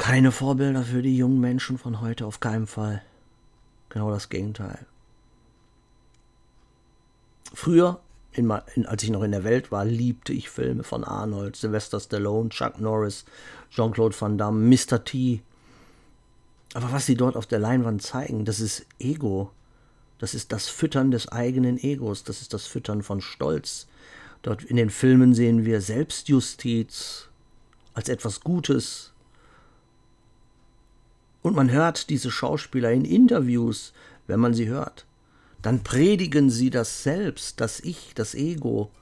Keine 0.00 0.32
Vorbilder 0.32 0.82
für 0.82 1.02
die 1.02 1.14
jungen 1.14 1.40
Menschen 1.40 1.76
von 1.76 2.00
heute, 2.00 2.24
auf 2.24 2.40
keinen 2.40 2.66
Fall. 2.66 3.02
Genau 3.90 4.10
das 4.10 4.30
Gegenteil. 4.30 4.86
Früher, 7.52 8.00
in, 8.32 8.50
als 8.50 9.02
ich 9.02 9.10
noch 9.10 9.22
in 9.22 9.32
der 9.32 9.44
Welt 9.44 9.70
war, 9.70 9.84
liebte 9.84 10.32
ich 10.32 10.48
Filme 10.48 10.84
von 10.84 11.04
Arnold, 11.04 11.54
Sylvester 11.54 12.00
Stallone, 12.00 12.48
Chuck 12.48 12.80
Norris, 12.80 13.26
Jean-Claude 13.68 14.18
Van 14.18 14.38
Damme, 14.38 14.74
Mr. 14.74 15.04
T. 15.04 15.42
Aber 16.72 16.92
was 16.92 17.04
sie 17.04 17.14
dort 17.14 17.36
auf 17.36 17.46
der 17.46 17.58
Leinwand 17.58 18.00
zeigen, 18.00 18.46
das 18.46 18.58
ist 18.58 18.86
Ego. 18.98 19.50
Das 20.16 20.32
ist 20.32 20.50
das 20.50 20.66
Füttern 20.66 21.10
des 21.10 21.28
eigenen 21.28 21.76
Egos, 21.76 22.24
das 22.24 22.40
ist 22.40 22.54
das 22.54 22.66
Füttern 22.66 23.02
von 23.02 23.20
Stolz. 23.20 23.86
Dort 24.40 24.64
in 24.64 24.76
den 24.76 24.88
Filmen 24.88 25.34
sehen 25.34 25.66
wir 25.66 25.82
Selbstjustiz 25.82 27.28
als 27.92 28.08
etwas 28.08 28.40
Gutes. 28.40 29.12
Und 31.50 31.56
man 31.56 31.72
hört 31.72 32.10
diese 32.10 32.30
Schauspieler 32.30 32.92
in 32.92 33.04
Interviews, 33.04 33.92
wenn 34.28 34.38
man 34.38 34.54
sie 34.54 34.68
hört. 34.68 35.04
Dann 35.62 35.82
predigen 35.82 36.48
sie 36.48 36.70
das 36.70 37.02
Selbst, 37.02 37.60
das 37.60 37.80
Ich, 37.80 38.12
das 38.14 38.36
Ego. 38.36 38.92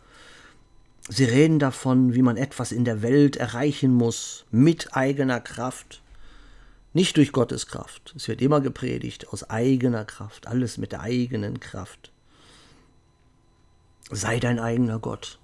Sie 1.10 1.24
reden 1.24 1.58
davon, 1.58 2.14
wie 2.14 2.22
man 2.22 2.38
etwas 2.38 2.72
in 2.72 2.86
der 2.86 3.02
Welt 3.02 3.36
erreichen 3.36 3.92
muss, 3.92 4.46
mit 4.50 4.96
eigener 4.96 5.40
Kraft. 5.40 6.00
Nicht 6.94 7.18
durch 7.18 7.32
Gottes 7.32 7.66
Kraft. 7.66 8.14
Es 8.16 8.28
wird 8.28 8.40
immer 8.40 8.62
gepredigt 8.62 9.28
aus 9.28 9.50
eigener 9.50 10.06
Kraft, 10.06 10.46
alles 10.46 10.78
mit 10.78 10.92
der 10.92 11.02
eigenen 11.02 11.60
Kraft. 11.60 12.12
Sei 14.10 14.40
dein 14.40 14.58
eigener 14.58 14.98
Gott. 14.98 15.38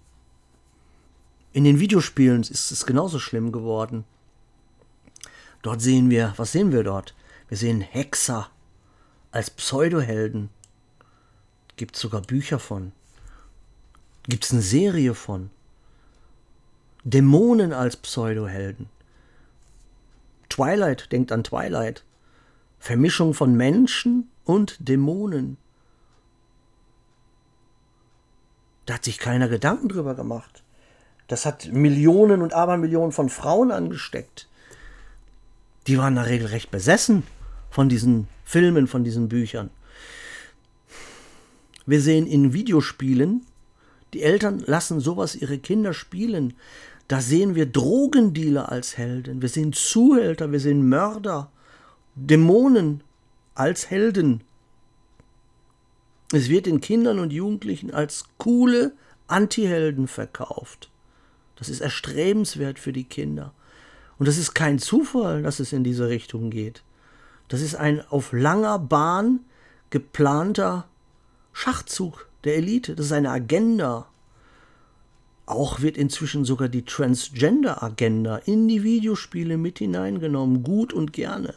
In 1.52 1.64
den 1.64 1.80
Videospielen 1.80 2.40
ist 2.40 2.70
es 2.70 2.86
genauso 2.86 3.18
schlimm 3.18 3.52
geworden. 3.52 4.06
Dort 5.64 5.80
sehen 5.80 6.10
wir, 6.10 6.34
was 6.36 6.52
sehen 6.52 6.72
wir 6.72 6.84
dort? 6.84 7.14
Wir 7.48 7.56
sehen 7.56 7.80
Hexer 7.80 8.50
als 9.30 9.48
Pseudohelden. 9.48 10.50
Gibt 11.76 11.96
es 11.96 12.02
sogar 12.02 12.20
Bücher 12.20 12.58
von. 12.58 12.92
Gibt 14.24 14.44
es 14.44 14.52
eine 14.52 14.60
Serie 14.60 15.14
von. 15.14 15.48
Dämonen 17.02 17.72
als 17.72 17.96
Pseudohelden. 17.96 18.90
Twilight, 20.50 21.10
denkt 21.12 21.32
an 21.32 21.44
Twilight. 21.44 22.04
Vermischung 22.78 23.32
von 23.32 23.56
Menschen 23.56 24.30
und 24.44 24.76
Dämonen. 24.86 25.56
Da 28.84 28.94
hat 28.94 29.04
sich 29.04 29.16
keiner 29.16 29.48
Gedanken 29.48 29.88
drüber 29.88 30.14
gemacht. 30.14 30.62
Das 31.26 31.46
hat 31.46 31.72
Millionen 31.72 32.42
und 32.42 32.52
Abermillionen 32.52 33.12
von 33.12 33.30
Frauen 33.30 33.70
angesteckt. 33.70 34.46
Die 35.86 35.98
waren 35.98 36.14
da 36.14 36.22
regelrecht 36.22 36.70
besessen 36.70 37.24
von 37.70 37.88
diesen 37.88 38.28
Filmen, 38.44 38.86
von 38.86 39.04
diesen 39.04 39.28
Büchern. 39.28 39.70
Wir 41.86 42.00
sehen 42.00 42.26
in 42.26 42.52
Videospielen, 42.52 43.44
die 44.14 44.22
Eltern 44.22 44.60
lassen 44.60 45.00
sowas 45.00 45.34
ihre 45.34 45.58
Kinder 45.58 45.92
spielen. 45.92 46.54
Da 47.08 47.20
sehen 47.20 47.54
wir 47.54 47.66
Drogendealer 47.66 48.70
als 48.72 48.96
Helden, 48.96 49.42
wir 49.42 49.48
sehen 49.50 49.74
Zuhälter, 49.74 50.52
wir 50.52 50.60
sehen 50.60 50.88
Mörder, 50.88 51.50
Dämonen 52.14 53.02
als 53.54 53.90
Helden. 53.90 54.42
Es 56.32 56.48
wird 56.48 56.66
den 56.66 56.80
Kindern 56.80 57.18
und 57.18 57.32
Jugendlichen 57.32 57.92
als 57.92 58.24
coole 58.38 58.92
Antihelden 59.26 60.08
verkauft. 60.08 60.90
Das 61.56 61.68
ist 61.68 61.80
erstrebenswert 61.80 62.78
für 62.78 62.92
die 62.92 63.04
Kinder. 63.04 63.52
Und 64.18 64.28
das 64.28 64.38
ist 64.38 64.54
kein 64.54 64.78
Zufall, 64.78 65.42
dass 65.42 65.60
es 65.60 65.72
in 65.72 65.84
diese 65.84 66.08
Richtung 66.08 66.50
geht. 66.50 66.82
Das 67.48 67.60
ist 67.60 67.74
ein 67.74 68.00
auf 68.08 68.32
langer 68.32 68.78
Bahn 68.78 69.40
geplanter 69.90 70.88
Schachzug 71.52 72.28
der 72.44 72.56
Elite. 72.56 72.94
Das 72.94 73.06
ist 73.06 73.12
eine 73.12 73.30
Agenda. 73.30 74.08
Auch 75.46 75.80
wird 75.80 75.96
inzwischen 75.96 76.44
sogar 76.44 76.68
die 76.68 76.84
Transgender-Agenda 76.84 78.38
in 78.38 78.66
die 78.66 78.82
Videospiele 78.82 79.58
mit 79.58 79.78
hineingenommen, 79.78 80.62
gut 80.62 80.92
und 80.92 81.12
gerne. 81.12 81.54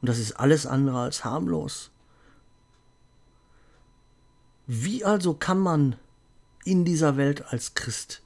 Und 0.00 0.08
das 0.08 0.18
ist 0.18 0.32
alles 0.32 0.66
andere 0.66 1.00
als 1.00 1.24
harmlos. 1.24 1.90
Wie 4.66 5.04
also 5.04 5.34
kann 5.34 5.60
man 5.60 5.96
in 6.64 6.84
dieser 6.84 7.16
Welt 7.16 7.52
als 7.52 7.74
Christ 7.74 8.22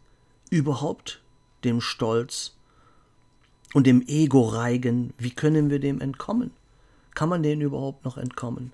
überhaupt 0.48 1.20
dem 1.62 1.82
Stolz 1.82 2.56
und 3.74 3.86
dem 3.86 4.02
Ego 4.06 4.42
reigen? 4.42 5.12
Wie 5.18 5.30
können 5.30 5.70
wir 5.70 5.78
dem 5.78 6.00
entkommen? 6.00 6.50
Kann 7.14 7.28
man 7.28 7.42
denen 7.42 7.62
überhaupt 7.62 8.04
noch 8.04 8.18
entkommen? 8.18 8.72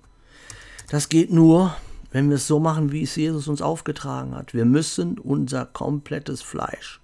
Das 0.89 1.09
geht 1.09 1.31
nur, 1.31 1.75
wenn 2.11 2.29
wir 2.29 2.37
es 2.37 2.47
so 2.47 2.59
machen, 2.59 2.91
wie 2.91 3.03
es 3.03 3.15
Jesus 3.15 3.47
uns 3.47 3.61
aufgetragen 3.61 4.35
hat. 4.35 4.53
Wir 4.53 4.65
müssen 4.65 5.19
unser 5.19 5.65
komplettes 5.65 6.41
Fleisch, 6.41 7.01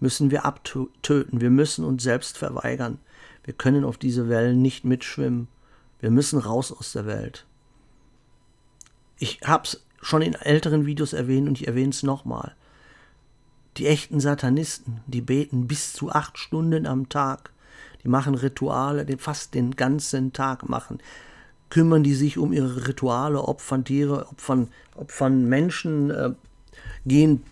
müssen 0.00 0.30
wir 0.30 0.44
abtöten. 0.44 1.40
Wir 1.40 1.50
müssen 1.50 1.84
uns 1.84 2.02
selbst 2.02 2.38
verweigern. 2.38 2.98
Wir 3.44 3.54
können 3.54 3.84
auf 3.84 3.98
diese 3.98 4.28
Wellen 4.28 4.62
nicht 4.62 4.84
mitschwimmen. 4.84 5.48
Wir 6.00 6.10
müssen 6.10 6.38
raus 6.38 6.72
aus 6.72 6.92
der 6.92 7.06
Welt. 7.06 7.44
Ich 9.18 9.40
habe 9.44 9.64
es 9.64 9.82
schon 10.00 10.22
in 10.22 10.34
älteren 10.34 10.86
Videos 10.86 11.12
erwähnt 11.12 11.48
und 11.48 11.60
ich 11.60 11.66
erwähne 11.66 11.90
es 11.90 12.02
nochmal. 12.02 12.54
Die 13.76 13.86
echten 13.86 14.20
Satanisten, 14.20 15.00
die 15.06 15.20
beten 15.20 15.68
bis 15.68 15.92
zu 15.92 16.10
acht 16.10 16.38
Stunden 16.38 16.86
am 16.86 17.08
Tag. 17.08 17.52
Die 18.02 18.08
machen 18.08 18.34
Rituale, 18.34 19.04
die 19.04 19.16
fast 19.16 19.54
den 19.54 19.76
ganzen 19.76 20.32
Tag 20.32 20.68
machen 20.68 20.98
kümmern 21.70 22.02
die 22.02 22.14
sich 22.14 22.38
um 22.38 22.52
ihre 22.52 22.86
Rituale, 22.88 23.42
opfern 23.42 23.84
Tiere, 23.84 24.28
opfern, 24.28 24.68
opfern 24.96 25.48
Menschen, 25.48 26.10
äh, 26.10 26.30
gehen, 27.06 27.44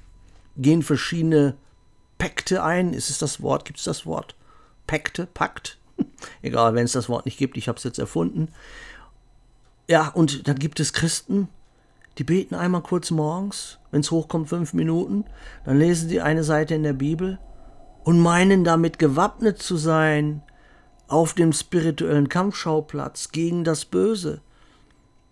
gehen 0.56 0.82
verschiedene 0.82 1.54
Pakte 2.18 2.62
ein. 2.62 2.92
Ist 2.92 3.10
es 3.10 3.18
das 3.18 3.42
Wort? 3.42 3.64
Gibt 3.64 3.78
es 3.78 3.84
das 3.84 4.06
Wort? 4.06 4.34
Pakte? 4.86 5.26
Pakt? 5.26 5.78
Egal, 6.42 6.74
wenn 6.74 6.84
es 6.84 6.92
das 6.92 7.08
Wort 7.08 7.26
nicht 7.26 7.38
gibt, 7.38 7.56
ich 7.56 7.68
habe 7.68 7.78
es 7.78 7.84
jetzt 7.84 7.98
erfunden. 7.98 8.48
Ja, 9.88 10.08
und 10.08 10.48
dann 10.48 10.58
gibt 10.58 10.80
es 10.80 10.92
Christen, 10.92 11.48
die 12.18 12.24
beten 12.24 12.54
einmal 12.54 12.82
kurz 12.82 13.10
morgens, 13.10 13.78
wenn 13.96 14.02
es 14.02 14.10
hochkommt, 14.10 14.50
fünf 14.50 14.74
Minuten, 14.74 15.24
dann 15.64 15.78
lesen 15.78 16.10
sie 16.10 16.20
eine 16.20 16.44
Seite 16.44 16.74
in 16.74 16.82
der 16.82 16.92
Bibel 16.92 17.38
und 18.04 18.20
meinen 18.20 18.62
damit 18.62 18.98
gewappnet 18.98 19.62
zu 19.62 19.78
sein 19.78 20.42
auf 21.08 21.32
dem 21.32 21.54
spirituellen 21.54 22.28
Kampfschauplatz 22.28 23.30
gegen 23.30 23.64
das 23.64 23.86
Böse. 23.86 24.42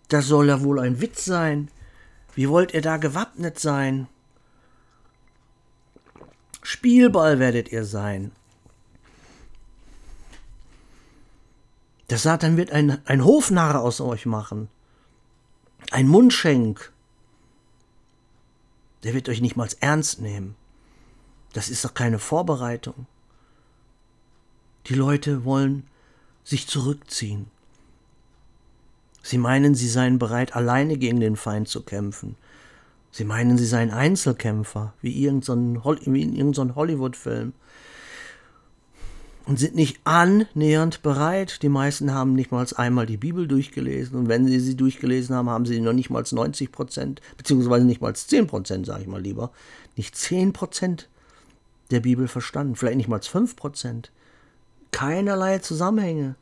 Das 0.07 0.25
soll 0.25 0.47
ja 0.47 0.63
wohl 0.63 0.79
ein 0.79 0.99
Witz 0.99 1.25
sein. 1.25 1.69
Wie 2.33 2.49
wollt 2.49 2.73
ihr 2.73 2.81
da 2.81 2.97
gewappnet 2.97 3.59
sein? 3.59 4.07
Spielball 6.63 7.37
werdet 7.37 7.71
ihr 7.71 7.85
sein. 7.85 8.31
Der 12.09 12.17
Satan 12.17 12.57
wird 12.57 12.71
ein, 12.71 12.99
ein 13.05 13.23
Hofnarr 13.23 13.79
aus 13.79 14.01
euch 14.01 14.25
machen. 14.25 14.69
Ein 15.91 16.07
Mundschenk. 16.07 16.94
Der 19.05 19.13
wird 19.13 19.29
euch 19.29 19.39
nicht 19.39 19.55
mal 19.55 19.69
ernst 19.79 20.19
nehmen. 20.19 20.55
Das 21.53 21.69
ist 21.69 21.85
doch 21.85 21.93
keine 21.93 22.19
Vorbereitung. 22.19 23.05
Die 24.87 24.95
Leute 24.95 25.45
wollen 25.45 25.83
sich 26.43 26.67
zurückziehen. 26.67 27.47
Sie 29.21 29.37
meinen, 29.37 29.75
sie 29.75 29.87
seien 29.87 30.19
bereit, 30.19 30.55
alleine 30.55 30.97
gegen 30.97 31.19
den 31.19 31.35
Feind 31.35 31.67
zu 31.67 31.83
kämpfen. 31.83 32.35
Sie 33.11 33.25
meinen, 33.25 33.59
sie 33.59 33.65
seien 33.65 33.91
Einzelkämpfer, 33.91 34.93
wie, 35.01 35.23
irgendein, 35.23 35.75
irgendeinem 35.75 36.75
Hollywood-Film. 36.75 37.53
Und 39.45 39.59
sind 39.59 39.75
nicht 39.75 39.99
annähernd 40.05 41.03
bereit. 41.03 41.61
Die 41.61 41.69
meisten 41.69 42.13
haben 42.13 42.33
nicht 42.33 42.51
mal 42.51 42.65
einmal 42.77 43.05
die 43.05 43.17
Bibel 43.17 43.47
durchgelesen. 43.47 44.17
Und 44.17 44.27
wenn 44.27 44.47
sie 44.47 44.59
sie 44.59 44.75
durchgelesen 44.75 45.35
haben, 45.35 45.49
haben 45.49 45.65
sie 45.65 45.79
noch 45.79 45.93
nicht 45.93 46.09
mal 46.09 46.23
90 46.29 46.71
Prozent, 46.71 47.21
beziehungsweise 47.37 47.85
nicht 47.85 48.01
mal 48.01 48.15
10 48.15 48.47
Prozent, 48.47 48.85
sage 48.87 49.03
ich 49.03 49.07
mal 49.07 49.21
lieber, 49.21 49.51
nicht 49.95 50.15
10 50.15 50.51
Prozent 50.51 51.09
der 51.91 51.99
Bibel 51.99 52.27
verstanden. 52.27 52.75
Vielleicht 52.75 52.97
nicht 52.97 53.09
mal 53.09 53.21
5 53.21 53.55
Prozent 53.55 54.11
keinerlei 54.95 55.59
Zusammenhänge. 55.59 56.35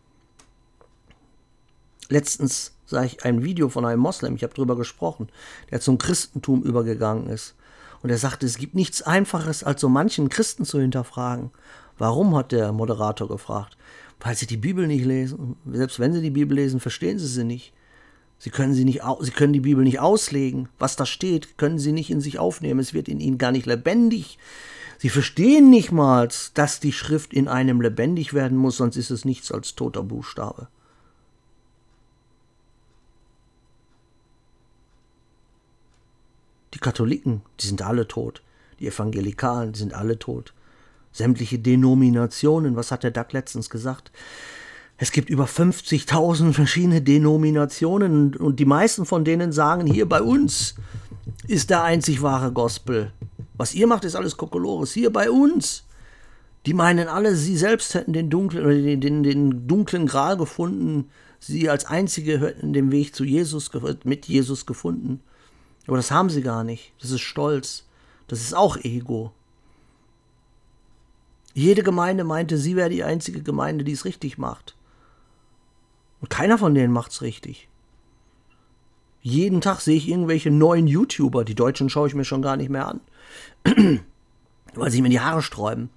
Letztens 2.09 2.73
sah 2.85 3.03
ich 3.03 3.25
ein 3.25 3.43
Video 3.43 3.69
von 3.69 3.85
einem 3.85 4.01
Moslem, 4.01 4.35
ich 4.35 4.43
habe 4.43 4.53
darüber 4.53 4.75
gesprochen, 4.75 5.29
der 5.71 5.81
zum 5.81 5.97
Christentum 5.97 6.61
übergegangen 6.61 7.27
ist. 7.27 7.55
Und 8.03 8.11
er 8.11 8.17
sagte, 8.17 8.45
es 8.45 8.57
gibt 8.57 8.75
nichts 8.75 9.01
Einfaches, 9.01 9.63
als 9.63 9.81
so 9.81 9.89
manchen 9.89 10.29
Christen 10.29 10.65
zu 10.65 10.79
hinterfragen. 10.79 11.51
Warum, 11.97 12.35
hat 12.35 12.51
der 12.51 12.71
Moderator 12.71 13.27
gefragt. 13.27 13.77
Weil 14.19 14.35
sie 14.35 14.47
die 14.47 14.57
Bibel 14.57 14.87
nicht 14.87 15.05
lesen. 15.05 15.55
Selbst 15.69 15.99
wenn 15.99 16.13
sie 16.13 16.21
die 16.21 16.29
Bibel 16.29 16.55
lesen, 16.55 16.79
verstehen 16.79 17.19
sie 17.19 17.27
sie 17.27 17.43
nicht. 17.43 17.73
Sie 18.39 18.49
können, 18.49 18.73
sie, 18.73 18.85
nicht, 18.85 19.01
sie 19.21 19.31
können 19.31 19.53
die 19.53 19.61
Bibel 19.61 19.83
nicht 19.83 19.99
auslegen. 19.99 20.69
Was 20.79 20.95
da 20.95 21.05
steht, 21.05 21.57
können 21.57 21.79
sie 21.79 21.91
nicht 21.91 22.09
in 22.09 22.21
sich 22.21 22.39
aufnehmen. 22.39 22.79
Es 22.79 22.93
wird 22.93 23.07
in 23.07 23.19
ihnen 23.19 23.37
gar 23.37 23.51
nicht 23.51 23.65
lebendig. 23.65 24.37
Sie 24.97 25.09
verstehen 25.09 25.69
nicht 25.69 25.91
mal, 25.91 26.29
dass 26.53 26.79
die 26.79 26.93
Schrift 26.93 27.33
in 27.33 27.47
einem 27.47 27.81
lebendig 27.81 28.33
werden 28.33 28.57
muss, 28.57 28.77
sonst 28.77 28.95
ist 28.95 29.11
es 29.11 29.25
nichts 29.25 29.51
als 29.51 29.75
toter 29.75 30.03
Buchstabe. 30.03 30.67
Die 36.73 36.79
Katholiken, 36.79 37.41
die 37.59 37.67
sind 37.67 37.81
alle 37.81 38.07
tot. 38.07 38.41
Die 38.79 38.87
Evangelikalen, 38.87 39.73
die 39.73 39.79
sind 39.79 39.93
alle 39.93 40.17
tot. 40.19 40.53
Sämtliche 41.13 41.59
Denominationen, 41.59 42.75
was 42.75 42.91
hat 42.91 43.03
der 43.03 43.11
Duck 43.11 43.31
letztens 43.31 43.69
gesagt? 43.69 44.11
Es 44.97 45.11
gibt 45.11 45.29
über 45.29 45.45
50.000 45.45 46.53
verschiedene 46.53 47.01
Denominationen 47.01 48.35
und 48.35 48.59
die 48.59 48.65
meisten 48.65 49.05
von 49.05 49.23
denen 49.23 49.51
sagen, 49.51 49.87
hier 49.87 50.07
bei 50.07 50.21
uns 50.21 50.75
ist 51.47 51.69
der 51.69 51.83
einzig 51.83 52.21
wahre 52.21 52.51
Gospel. 52.51 53.11
Was 53.55 53.73
ihr 53.73 53.87
macht, 53.87 54.05
ist 54.05 54.15
alles 54.15 54.37
Kokolores. 54.37 54.93
Hier 54.93 55.11
bei 55.11 55.29
uns. 55.29 55.85
Die 56.65 56.73
meinen 56.73 57.07
alle, 57.07 57.35
sie 57.35 57.57
selbst 57.57 57.93
hätten 57.93 58.13
den 58.13 58.29
dunklen, 58.29 58.65
oder 58.65 58.73
den, 58.73 59.01
den, 59.01 59.23
den 59.23 59.67
dunklen 59.67 60.07
Gral 60.07 60.37
gefunden. 60.37 61.09
Sie 61.39 61.69
als 61.69 61.85
Einzige 61.85 62.39
hätten 62.39 62.71
den 62.71 62.91
Weg 62.91 63.13
zu 63.13 63.25
Jesus, 63.25 63.69
mit 64.05 64.27
Jesus 64.27 64.65
gefunden. 64.65 65.19
Aber 65.87 65.97
das 65.97 66.11
haben 66.11 66.29
sie 66.29 66.41
gar 66.41 66.63
nicht. 66.63 66.93
Das 67.01 67.11
ist 67.11 67.21
Stolz. 67.21 67.85
Das 68.27 68.39
ist 68.39 68.55
auch 68.55 68.77
Ego. 68.77 69.33
Jede 71.53 71.83
Gemeinde 71.83 72.23
meinte, 72.23 72.57
sie 72.57 72.75
wäre 72.75 72.89
die 72.89 73.03
einzige 73.03 73.41
Gemeinde, 73.41 73.83
die 73.83 73.91
es 73.91 74.05
richtig 74.05 74.37
macht. 74.37 74.75
Und 76.19 76.29
keiner 76.29 76.57
von 76.57 76.73
denen 76.73 76.93
macht 76.93 77.11
es 77.11 77.21
richtig. 77.21 77.69
Jeden 79.21 79.61
Tag 79.61 79.79
sehe 79.79 79.95
ich 79.95 80.09
irgendwelche 80.09 80.51
neuen 80.51 80.87
YouTuber. 80.87 81.45
Die 81.45 81.55
Deutschen 81.55 81.89
schaue 81.89 82.07
ich 82.07 82.15
mir 82.15 82.25
schon 82.25 82.41
gar 82.41 82.57
nicht 82.57 82.69
mehr 82.69 82.87
an. 82.87 83.01
Weil 84.73 84.91
sie 84.91 85.01
mir 85.01 85.09
die 85.09 85.21
Haare 85.21 85.41
sträuben. 85.41 85.89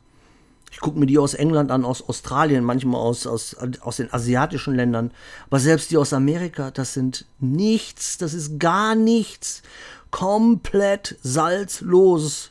Ich 0.70 0.80
gucke 0.80 0.98
mir 0.98 1.06
die 1.06 1.18
aus 1.18 1.34
England 1.34 1.70
an, 1.70 1.84
aus 1.84 2.06
Australien, 2.08 2.62
manchmal 2.62 3.00
aus, 3.00 3.26
aus, 3.26 3.56
aus 3.80 3.96
den 3.96 4.12
asiatischen 4.12 4.74
Ländern. 4.74 5.10
Aber 5.46 5.58
selbst 5.58 5.90
die 5.90 5.96
aus 5.96 6.12
Amerika, 6.12 6.70
das 6.70 6.92
sind 6.92 7.24
nichts, 7.38 8.18
das 8.18 8.34
ist 8.34 8.60
gar 8.60 8.94
nichts. 8.94 9.62
Komplett 10.10 11.18
salzlos. 11.22 12.50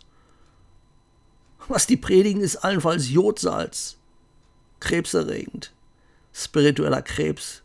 Was 1.68 1.88
die 1.88 1.98
predigen, 1.98 2.42
ist 2.42 2.58
allenfalls 2.58 3.10
Jodsalz. 3.10 3.98
Krebserregend. 4.80 5.72
Spiritueller 6.34 7.02
Krebs. 7.02 7.64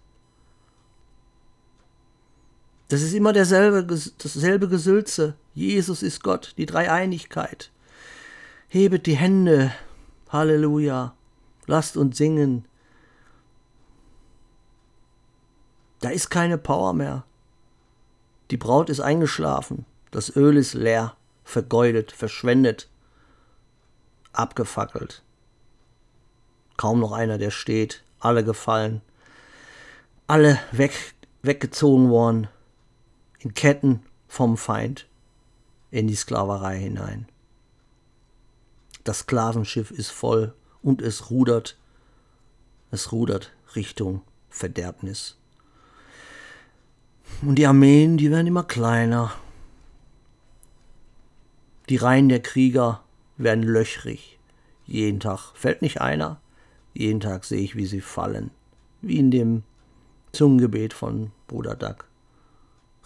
Das 2.88 3.02
ist 3.02 3.12
immer 3.12 3.32
derselbe, 3.32 3.84
dasselbe 3.84 4.68
Gesülze. 4.68 5.34
Jesus 5.54 6.02
ist 6.02 6.24
Gott, 6.24 6.54
die 6.56 6.66
Dreieinigkeit. 6.66 7.70
Hebet 8.68 9.06
die 9.06 9.16
Hände, 9.16 9.72
Halleluja, 10.28 11.14
lasst 11.66 11.96
uns 11.96 12.16
singen. 12.18 12.64
Da 16.00 16.10
ist 16.10 16.30
keine 16.30 16.58
Power 16.58 16.92
mehr. 16.92 17.24
Die 18.50 18.56
Braut 18.56 18.90
ist 18.90 19.00
eingeschlafen, 19.00 19.86
das 20.10 20.34
Öl 20.34 20.56
ist 20.56 20.74
leer, 20.74 21.16
vergeudet, 21.44 22.10
verschwendet, 22.10 22.88
abgefackelt. 24.40 25.22
Kaum 26.76 27.00
noch 27.00 27.12
einer, 27.12 27.38
der 27.38 27.50
steht, 27.50 28.02
alle 28.18 28.44
gefallen, 28.44 29.02
alle 30.26 30.58
weg, 30.72 31.14
weggezogen 31.42 32.10
worden, 32.10 32.48
in 33.38 33.54
Ketten 33.54 34.02
vom 34.28 34.56
Feind 34.56 35.06
in 35.90 36.06
die 36.06 36.14
Sklaverei 36.14 36.78
hinein. 36.78 37.26
Das 39.04 39.20
Sklavenschiff 39.20 39.90
ist 39.90 40.10
voll 40.10 40.54
und 40.82 41.02
es 41.02 41.30
rudert, 41.30 41.76
es 42.90 43.12
rudert 43.12 43.52
Richtung 43.74 44.22
Verderbnis. 44.50 45.36
Und 47.42 47.56
die 47.56 47.66
Armeen, 47.66 48.16
die 48.18 48.30
werden 48.30 48.46
immer 48.46 48.64
kleiner. 48.64 49.32
Die 51.88 51.96
Reihen 51.96 52.28
der 52.28 52.40
Krieger 52.40 53.02
werden 53.42 53.64
löchrig. 53.64 54.38
Jeden 54.86 55.20
Tag 55.20 55.52
fällt 55.54 55.82
nicht 55.82 56.00
einer, 56.00 56.40
jeden 56.94 57.20
Tag 57.20 57.44
sehe 57.44 57.60
ich, 57.60 57.76
wie 57.76 57.86
sie 57.86 58.00
fallen. 58.00 58.50
Wie 59.02 59.18
in 59.18 59.30
dem 59.30 59.62
Zungengebet 60.32 60.92
von 60.92 61.32
Bruder 61.46 61.74
Duck. 61.74 62.06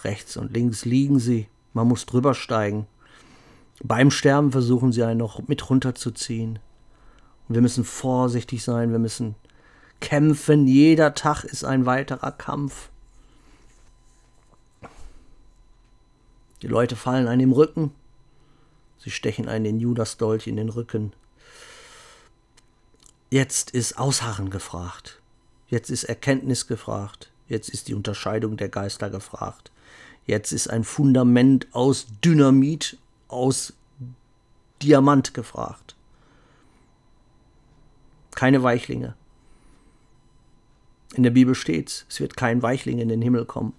Rechts 0.03 0.37
und 0.37 0.53
links 0.53 0.85
liegen 0.85 1.19
sie, 1.19 1.49
man 1.73 1.89
muss 1.89 2.07
drüber 2.07 2.35
steigen. 2.35 2.87
Beim 3.83 4.11
Sterben 4.11 4.53
versuchen 4.53 4.93
sie 4.93 5.03
einen 5.03 5.19
noch 5.19 5.47
mit 5.49 5.69
runterzuziehen. 5.69 6.59
Und 7.49 7.55
wir 7.55 7.63
müssen 7.63 7.85
vorsichtig 7.85 8.63
sein, 8.63 8.93
wir 8.93 8.99
müssen 8.99 9.35
kämpfen. 10.01 10.67
Jeder 10.67 11.15
Tag 11.15 11.45
ist 11.45 11.65
ein 11.65 11.87
weiterer 11.87 12.33
Kampf. 12.33 12.91
Die 16.63 16.69
Leute 16.69 16.97
fallen 16.97 17.29
einem 17.29 17.51
im 17.51 17.53
Rücken. 17.53 17.93
Sie 19.05 19.11
stechen 19.11 19.49
einen 19.49 19.65
den 19.65 19.81
Judasdolch 19.81 20.47
in 20.47 20.57
den 20.57 20.71
Rücken. 20.71 21.13
Jetzt 23.29 23.71
ist 23.73 23.99
Ausharren 23.99 24.49
gefragt. 24.49 25.21
Jetzt 25.69 25.91
ist 25.91 26.05
Erkenntnis 26.05 26.67
gefragt. 26.67 27.31
Jetzt 27.47 27.69
ist 27.69 27.89
die 27.89 27.95
Unterscheidung 27.95 28.57
der 28.57 28.71
Geister 28.71 29.11
gefragt. 29.11 29.71
Jetzt 30.25 30.53
ist 30.53 30.69
ein 30.69 30.85
Fundament 30.85 31.67
aus 31.73 32.07
Dynamit, 32.25 32.97
aus 33.29 33.75
Diamant 34.81 35.35
gefragt. 35.35 35.97
Keine 38.35 38.63
Weichlinge. 38.63 39.17
In 41.15 41.25
der 41.25 41.31
Bibel 41.31 41.55
steht's, 41.55 42.07
es 42.09 42.21
wird 42.21 42.39
kein 42.39 42.63
Weichling 42.63 43.01
in 43.01 43.11
den 43.11 43.21
Himmel 43.21 43.45
kommen. 43.45 43.75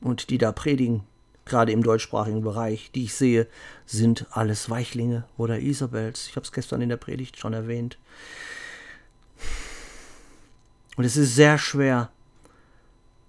Und 0.00 0.30
die 0.30 0.38
da 0.38 0.52
predigen, 0.52 1.04
gerade 1.48 1.72
im 1.72 1.82
deutschsprachigen 1.82 2.42
Bereich, 2.42 2.90
die 2.94 3.04
ich 3.04 3.14
sehe, 3.14 3.46
sind 3.86 4.26
alles 4.30 4.70
Weichlinge 4.70 5.24
oder 5.36 5.58
Isabels. 5.58 6.28
Ich 6.28 6.36
habe 6.36 6.44
es 6.44 6.52
gestern 6.52 6.80
in 6.80 6.88
der 6.88 6.96
Predigt 6.96 7.38
schon 7.38 7.52
erwähnt. 7.52 7.98
Und 10.96 11.04
es 11.04 11.16
ist 11.16 11.34
sehr 11.34 11.58
schwer, 11.58 12.10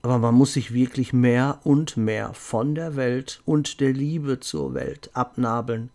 aber 0.01 0.17
man 0.17 0.33
muss 0.33 0.53
sich 0.53 0.73
wirklich 0.73 1.13
mehr 1.13 1.59
und 1.63 1.97
mehr 1.97 2.33
von 2.33 2.73
der 2.73 2.95
Welt 2.95 3.41
und 3.45 3.79
der 3.79 3.93
Liebe 3.93 4.39
zur 4.39 4.73
Welt 4.73 5.09
abnabeln. 5.13 5.89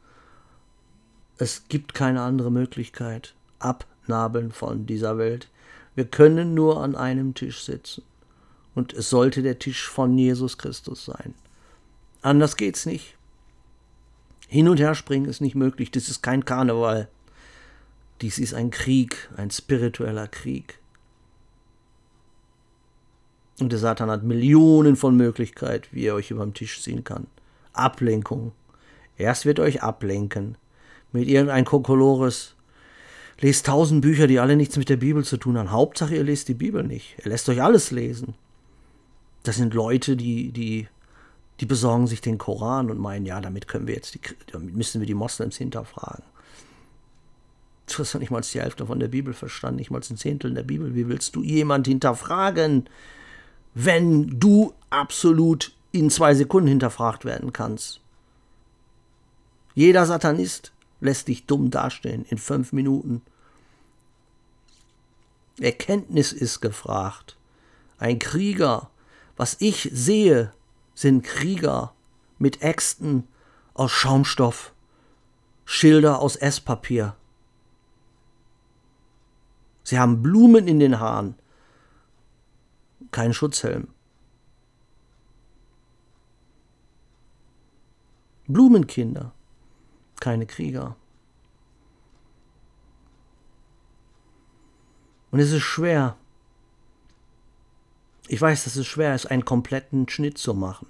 Es 1.38 1.64
gibt 1.68 1.94
keine 1.94 2.22
andere 2.22 2.52
Möglichkeit. 2.52 3.34
Abnabeln 3.58 4.52
von 4.52 4.86
dieser 4.86 5.18
Welt. 5.18 5.48
Wir 5.94 6.04
können 6.04 6.54
nur 6.54 6.82
an 6.82 6.94
einem 6.94 7.34
Tisch 7.34 7.64
sitzen. 7.64 8.02
Und 8.74 8.92
es 8.92 9.08
sollte 9.08 9.42
der 9.42 9.58
Tisch 9.58 9.88
von 9.88 10.18
Jesus 10.18 10.58
Christus 10.58 11.04
sein. 11.04 11.34
Anders 12.24 12.56
geht's 12.56 12.86
nicht. 12.86 13.18
Hin 14.48 14.70
und 14.70 14.80
her 14.80 14.94
springen 14.94 15.26
ist 15.26 15.42
nicht 15.42 15.56
möglich. 15.56 15.90
Das 15.90 16.08
ist 16.08 16.22
kein 16.22 16.46
Karneval. 16.46 17.08
Dies 18.22 18.38
ist 18.38 18.54
ein 18.54 18.70
Krieg, 18.70 19.28
ein 19.36 19.50
spiritueller 19.50 20.26
Krieg. 20.26 20.78
Und 23.60 23.72
der 23.72 23.78
Satan 23.78 24.10
hat 24.10 24.22
Millionen 24.22 24.96
von 24.96 25.14
Möglichkeiten, 25.18 25.86
wie 25.90 26.06
er 26.06 26.14
euch 26.14 26.30
über 26.30 26.46
den 26.46 26.54
Tisch 26.54 26.80
ziehen 26.80 27.04
kann. 27.04 27.26
Ablenkung. 27.74 28.52
Erst 29.18 29.44
wird 29.44 29.60
euch 29.60 29.82
ablenken. 29.82 30.56
Mit 31.12 31.28
irgendein 31.28 31.66
Kokolores. 31.66 32.54
Lest 33.38 33.66
tausend 33.66 34.00
Bücher, 34.00 34.28
die 34.28 34.38
alle 34.38 34.56
nichts 34.56 34.78
mit 34.78 34.88
der 34.88 34.96
Bibel 34.96 35.24
zu 35.24 35.36
tun 35.36 35.58
haben. 35.58 35.72
Hauptsache, 35.72 36.14
ihr 36.14 36.24
lest 36.24 36.48
die 36.48 36.54
Bibel 36.54 36.84
nicht. 36.84 37.16
Er 37.18 37.28
lässt 37.28 37.50
euch 37.50 37.60
alles 37.60 37.90
lesen. 37.90 38.34
Das 39.42 39.56
sind 39.56 39.74
Leute, 39.74 40.16
die, 40.16 40.52
die, 40.52 40.88
die 41.60 41.66
besorgen 41.66 42.06
sich 42.06 42.20
den 42.20 42.38
Koran 42.38 42.90
und 42.90 42.98
meinen, 42.98 43.26
ja, 43.26 43.40
damit 43.40 43.68
können 43.68 43.86
wir 43.86 43.94
jetzt 43.94 44.14
die, 44.14 44.20
damit 44.52 44.74
müssen 44.74 45.00
wir 45.00 45.06
die 45.06 45.14
Moslems 45.14 45.56
hinterfragen. 45.56 46.24
Du 47.86 47.98
hast 47.98 48.14
ja 48.14 48.18
nicht 48.18 48.30
mal 48.30 48.40
die 48.40 48.60
Hälfte 48.60 48.86
von 48.86 48.98
der 48.98 49.08
Bibel 49.08 49.34
verstanden, 49.34 49.76
nicht 49.76 49.90
mal 49.90 50.00
ein 50.00 50.16
Zehntel 50.16 50.54
der 50.54 50.62
Bibel. 50.62 50.94
Wie 50.94 51.08
willst 51.08 51.36
du 51.36 51.42
jemand 51.42 51.86
hinterfragen? 51.86 52.88
wenn 53.74 54.38
du 54.38 54.72
absolut 54.90 55.74
in 55.92 56.08
zwei 56.08 56.34
Sekunden 56.34 56.68
hinterfragt 56.68 57.24
werden 57.24 57.52
kannst. 57.52 58.00
Jeder 59.74 60.06
Satanist 60.06 60.72
lässt 61.00 61.28
dich 61.28 61.46
dumm 61.46 61.70
dastehen 61.70 62.24
in 62.28 62.38
fünf 62.38 62.72
Minuten. 62.72 63.22
Erkenntnis 65.60 66.32
ist 66.32 66.60
gefragt. 66.60 67.36
Ein 67.98 68.18
Krieger, 68.18 68.90
was 69.36 69.56
ich 69.60 69.90
sehe, 69.92 70.52
sind 70.94 71.22
Krieger 71.24 71.94
mit 72.38 72.62
Äxten 72.62 73.26
aus 73.74 73.90
Schaumstoff, 73.90 74.72
Schilder 75.64 76.20
aus 76.20 76.36
Esspapier. 76.36 77.16
Sie 79.82 79.98
haben 79.98 80.22
Blumen 80.22 80.66
in 80.66 80.78
den 80.78 81.00
Haaren, 81.00 81.34
kein 83.10 83.34
Schutzhelm. 83.34 83.88
Blumenkinder, 88.46 89.32
keine 90.20 90.46
Krieger. 90.46 90.96
Und 95.30 95.40
es 95.40 95.50
ist 95.50 95.62
schwer. 95.62 96.16
Ich 98.28 98.40
weiß, 98.40 98.64
dass 98.64 98.76
es 98.76 98.86
schwer 98.86 99.14
ist, 99.14 99.26
einen 99.26 99.44
kompletten 99.44 100.08
Schnitt 100.08 100.38
zu 100.38 100.54
machen. 100.54 100.86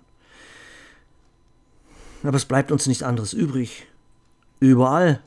Aber 2.23 2.37
es 2.37 2.45
bleibt 2.45 2.73
uns 2.73 2.87
nichts 2.87 3.03
anderes 3.03 3.33
übrig. 3.33 3.87
Überall. 4.61 5.21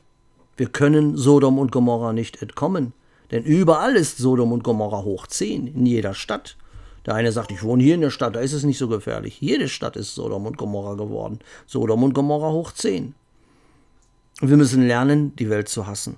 Wir 0.55 0.67
können 0.67 1.15
Sodom 1.15 1.59
und 1.59 1.71
Gomorra 1.71 2.13
nicht 2.13 2.41
entkommen. 2.41 2.93
Denn 3.29 3.43
überall 3.43 3.95
ist 3.95 4.17
Sodom 4.17 4.51
und 4.51 4.63
Gomorra 4.63 5.03
hoch 5.03 5.27
10, 5.27 5.67
in 5.67 5.85
jeder 5.85 6.13
Stadt. 6.13 6.57
Der 7.05 7.13
eine 7.15 7.31
sagt, 7.31 7.51
ich 7.51 7.63
wohne 7.63 7.83
hier 7.83 7.95
in 7.95 8.01
der 8.01 8.09
Stadt, 8.09 8.35
da 8.35 8.39
ist 8.39 8.53
es 8.53 8.63
nicht 8.63 8.77
so 8.77 8.87
gefährlich. 8.87 9.39
Jede 9.39 9.69
Stadt 9.69 9.95
ist 9.95 10.15
Sodom 10.15 10.45
und 10.45 10.57
Gomorra 10.57 10.95
geworden. 10.95 11.39
Sodom 11.65 12.03
und 12.03 12.13
Gomorra 12.13 12.51
hoch 12.51 12.71
10. 12.71 13.13
Und 14.41 14.49
wir 14.49 14.57
müssen 14.57 14.85
lernen, 14.87 15.35
die 15.35 15.49
Welt 15.49 15.69
zu 15.69 15.87
hassen. 15.87 16.17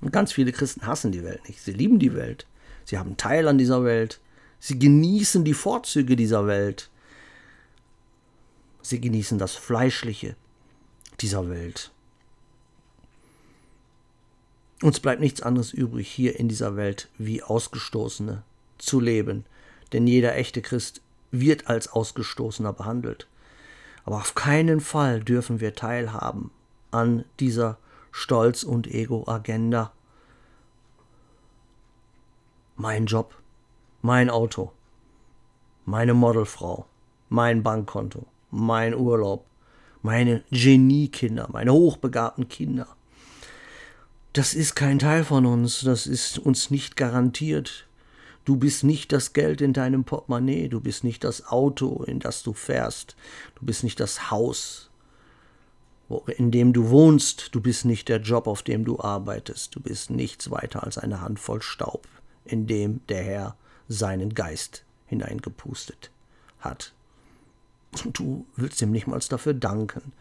Und 0.00 0.12
ganz 0.12 0.32
viele 0.32 0.52
Christen 0.52 0.86
hassen 0.86 1.12
die 1.12 1.24
Welt 1.24 1.48
nicht. 1.48 1.60
Sie 1.60 1.72
lieben 1.72 1.98
die 1.98 2.14
Welt. 2.14 2.46
Sie 2.84 2.98
haben 2.98 3.16
Teil 3.16 3.48
an 3.48 3.58
dieser 3.58 3.84
Welt. 3.84 4.20
Sie 4.58 4.78
genießen 4.78 5.44
die 5.44 5.54
Vorzüge 5.54 6.16
dieser 6.16 6.46
Welt. 6.46 6.90
Sie 8.82 9.00
genießen 9.00 9.38
das 9.38 9.54
Fleischliche 9.54 10.36
dieser 11.20 11.48
Welt. 11.50 11.92
Uns 14.82 15.00
bleibt 15.00 15.20
nichts 15.20 15.40
anderes 15.40 15.72
übrig, 15.72 16.08
hier 16.08 16.38
in 16.38 16.48
dieser 16.48 16.76
Welt 16.76 17.08
wie 17.16 17.42
Ausgestoßene 17.42 18.42
zu 18.78 19.00
leben, 19.00 19.44
denn 19.92 20.06
jeder 20.06 20.36
echte 20.36 20.60
Christ 20.60 21.00
wird 21.30 21.68
als 21.68 21.88
Ausgestoßener 21.88 22.72
behandelt. 22.72 23.26
Aber 24.04 24.16
auf 24.16 24.34
keinen 24.34 24.80
Fall 24.80 25.22
dürfen 25.22 25.60
wir 25.60 25.74
teilhaben 25.74 26.50
an 26.90 27.24
dieser 27.40 27.78
Stolz- 28.12 28.62
und 28.62 28.86
Ego-Agenda. 28.86 29.92
Mein 32.76 33.06
Job, 33.06 33.34
mein 34.06 34.30
Auto, 34.30 34.70
meine 35.84 36.14
Modelfrau, 36.14 36.86
mein 37.28 37.64
Bankkonto, 37.64 38.24
mein 38.52 38.94
Urlaub, 38.94 39.44
meine 40.00 40.44
Geniekinder, 40.52 41.48
meine 41.50 41.72
hochbegabten 41.72 42.48
Kinder. 42.48 42.86
Das 44.32 44.54
ist 44.54 44.76
kein 44.76 45.00
Teil 45.00 45.24
von 45.24 45.44
uns, 45.44 45.80
das 45.80 46.06
ist 46.06 46.38
uns 46.38 46.70
nicht 46.70 46.94
garantiert. 46.94 47.88
Du 48.44 48.56
bist 48.56 48.84
nicht 48.84 49.10
das 49.10 49.32
Geld 49.32 49.60
in 49.60 49.72
deinem 49.72 50.04
Portemonnaie, 50.04 50.68
du 50.68 50.80
bist 50.80 51.02
nicht 51.02 51.24
das 51.24 51.48
Auto, 51.48 52.04
in 52.04 52.20
das 52.20 52.44
du 52.44 52.52
fährst, 52.52 53.16
du 53.56 53.66
bist 53.66 53.82
nicht 53.82 53.98
das 53.98 54.30
Haus, 54.30 54.88
in 56.36 56.52
dem 56.52 56.72
du 56.72 56.90
wohnst, 56.90 57.52
du 57.56 57.60
bist 57.60 57.84
nicht 57.84 58.08
der 58.08 58.20
Job, 58.20 58.46
auf 58.46 58.62
dem 58.62 58.84
du 58.84 59.00
arbeitest, 59.00 59.74
du 59.74 59.80
bist 59.80 60.10
nichts 60.10 60.48
weiter 60.52 60.84
als 60.84 60.96
eine 60.96 61.22
Handvoll 61.22 61.60
Staub, 61.60 62.06
in 62.44 62.68
dem 62.68 63.04
der 63.08 63.24
Herr 63.24 63.56
seinen 63.88 64.34
Geist 64.34 64.84
hineingepustet 65.06 66.10
hat. 66.60 66.92
Und 68.04 68.18
du 68.18 68.46
willst 68.56 68.82
ihm 68.82 68.90
nicht 68.90 69.06
mal 69.06 69.18
dafür 69.28 69.54
danken. 69.54 70.12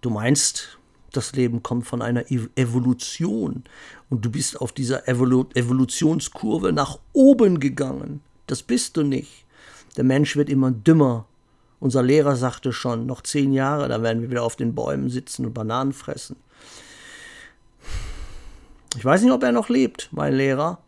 Du 0.00 0.10
meinst, 0.10 0.78
das 1.12 1.32
Leben 1.32 1.62
kommt 1.62 1.86
von 1.86 2.02
einer 2.02 2.24
Evolution 2.30 3.64
und 4.08 4.24
du 4.24 4.30
bist 4.30 4.60
auf 4.60 4.72
dieser 4.72 5.08
Evolu 5.08 5.46
Evolutionskurve 5.54 6.72
nach 6.72 6.98
oben 7.12 7.60
gegangen. 7.60 8.20
Das 8.46 8.62
bist 8.62 8.96
du 8.96 9.02
nicht. 9.02 9.44
Der 9.96 10.04
Mensch 10.04 10.36
wird 10.36 10.48
immer 10.48 10.70
dümmer. 10.70 11.26
Unser 11.80 12.02
Lehrer 12.02 12.36
sagte 12.36 12.72
schon, 12.72 13.06
noch 13.06 13.22
zehn 13.22 13.52
Jahre, 13.52 13.88
da 13.88 14.02
werden 14.02 14.22
wir 14.22 14.30
wieder 14.30 14.44
auf 14.44 14.56
den 14.56 14.74
Bäumen 14.74 15.10
sitzen 15.10 15.46
und 15.46 15.52
Bananen 15.52 15.92
fressen. 15.92 16.36
Ich 18.96 19.04
weiß 19.04 19.22
nicht, 19.22 19.32
ob 19.32 19.42
er 19.42 19.52
noch 19.52 19.68
lebt, 19.68 20.08
mein 20.12 20.34
Lehrer. 20.34 20.78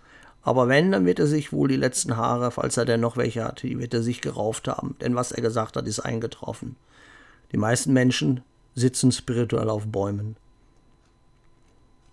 Aber 0.44 0.68
wenn, 0.68 0.92
dann 0.92 1.06
wird 1.06 1.18
er 1.18 1.26
sich 1.26 1.52
wohl 1.52 1.68
die 1.68 1.76
letzten 1.76 2.16
Haare, 2.16 2.50
falls 2.50 2.76
er 2.76 2.84
denn 2.84 3.00
noch 3.00 3.16
welche 3.16 3.44
hat, 3.44 3.62
die 3.62 3.78
wird 3.78 3.94
er 3.94 4.02
sich 4.02 4.20
gerauft 4.20 4.68
haben. 4.68 4.94
Denn 5.00 5.14
was 5.14 5.32
er 5.32 5.42
gesagt 5.42 5.76
hat, 5.76 5.86
ist 5.86 6.00
eingetroffen. 6.00 6.76
Die 7.50 7.56
meisten 7.56 7.94
Menschen 7.94 8.42
sitzen 8.74 9.10
spirituell 9.10 9.70
auf 9.70 9.86
Bäumen. 9.86 10.36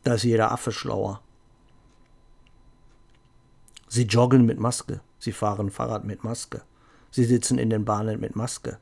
Da 0.04 0.14
ist 0.14 0.24
jeder 0.24 0.52
Affe 0.52 0.72
schlauer. 0.72 1.22
Sie 3.90 4.04
joggen 4.04 4.46
mit 4.46 4.58
Maske, 4.58 5.02
sie 5.20 5.34
fahren 5.34 5.70
Fahrrad 5.70 6.06
mit 6.06 6.24
Maske, 6.24 6.62
sie 7.12 7.26
sitzen 7.26 7.58
in 7.58 7.70
den 7.70 7.84
Bahnen 7.84 8.22
mit 8.22 8.38
Maske. 8.38 8.78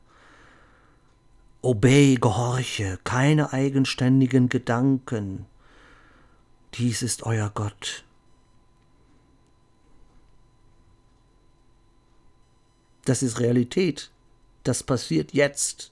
Obey, 1.62 2.16
gehorche, 2.20 2.98
keine 3.02 3.52
eigenständigen 3.52 4.48
Gedanken. 4.48 5.46
Dies 6.74 7.02
ist 7.02 7.24
euer 7.24 7.50
Gott. 7.52 8.04
Das 13.04 13.22
ist 13.22 13.40
Realität. 13.40 14.10
Das 14.64 14.82
passiert 14.82 15.32
jetzt. 15.32 15.90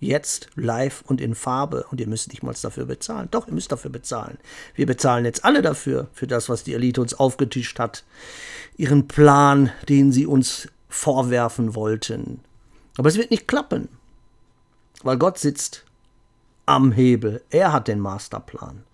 Jetzt 0.00 0.48
live 0.54 1.02
und 1.06 1.20
in 1.20 1.34
Farbe. 1.34 1.84
Und 1.90 2.00
ihr 2.00 2.06
müsst 2.06 2.28
nicht 2.28 2.42
mal 2.42 2.54
dafür 2.60 2.86
bezahlen. 2.86 3.28
Doch, 3.30 3.48
ihr 3.48 3.54
müsst 3.54 3.72
dafür 3.72 3.90
bezahlen. 3.90 4.38
Wir 4.74 4.86
bezahlen 4.86 5.24
jetzt 5.24 5.44
alle 5.44 5.60
dafür, 5.60 6.08
für 6.12 6.28
das, 6.28 6.48
was 6.48 6.62
die 6.62 6.74
Elite 6.74 7.00
uns 7.00 7.14
aufgetischt 7.14 7.78
hat. 7.80 8.04
Ihren 8.76 9.08
Plan, 9.08 9.72
den 9.88 10.12
sie 10.12 10.26
uns 10.26 10.68
vorwerfen 10.88 11.74
wollten. 11.74 12.40
Aber 12.96 13.08
es 13.08 13.16
wird 13.16 13.32
nicht 13.32 13.48
klappen. 13.48 13.88
Weil 15.02 15.18
Gott 15.18 15.38
sitzt 15.38 15.84
am 16.66 16.92
Hebel. 16.92 17.42
Er 17.50 17.72
hat 17.72 17.88
den 17.88 17.98
Masterplan. 17.98 18.84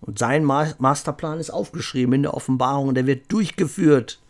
Und 0.00 0.18
sein 0.18 0.44
Masterplan 0.44 1.40
ist 1.40 1.50
aufgeschrieben 1.50 2.14
in 2.14 2.22
der 2.22 2.34
Offenbarung 2.34 2.88
und 2.88 2.98
er 2.98 3.06
wird 3.06 3.32
durchgeführt. 3.32 4.20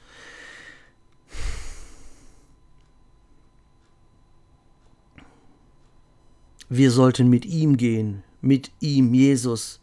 Wir 6.69 6.91
sollten 6.91 7.29
mit 7.29 7.45
ihm 7.45 7.77
gehen, 7.77 8.23
mit 8.41 8.71
ihm, 8.81 9.15
Jesus. 9.15 9.81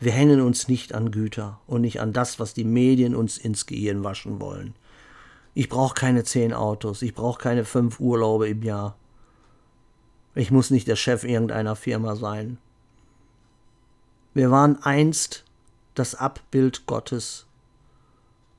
Wir 0.00 0.12
hängen 0.12 0.40
uns 0.40 0.68
nicht 0.68 0.94
an 0.94 1.10
Güter 1.10 1.60
und 1.66 1.82
nicht 1.82 2.00
an 2.00 2.12
das, 2.12 2.38
was 2.38 2.54
die 2.54 2.64
Medien 2.64 3.14
uns 3.14 3.38
ins 3.38 3.66
Gehirn 3.66 4.04
waschen 4.04 4.40
wollen. 4.40 4.74
Ich 5.54 5.68
brauche 5.68 5.94
keine 5.94 6.24
zehn 6.24 6.52
Autos, 6.52 7.02
ich 7.02 7.14
brauche 7.14 7.40
keine 7.40 7.64
fünf 7.64 8.00
Urlaube 8.00 8.48
im 8.48 8.62
Jahr. 8.62 8.96
Ich 10.34 10.50
muss 10.50 10.70
nicht 10.70 10.88
der 10.88 10.96
Chef 10.96 11.24
irgendeiner 11.24 11.76
Firma 11.76 12.16
sein. 12.16 12.58
Wir 14.34 14.50
waren 14.50 14.82
einst 14.82 15.44
das 15.94 16.16
Abbild 16.16 16.86
Gottes. 16.86 17.46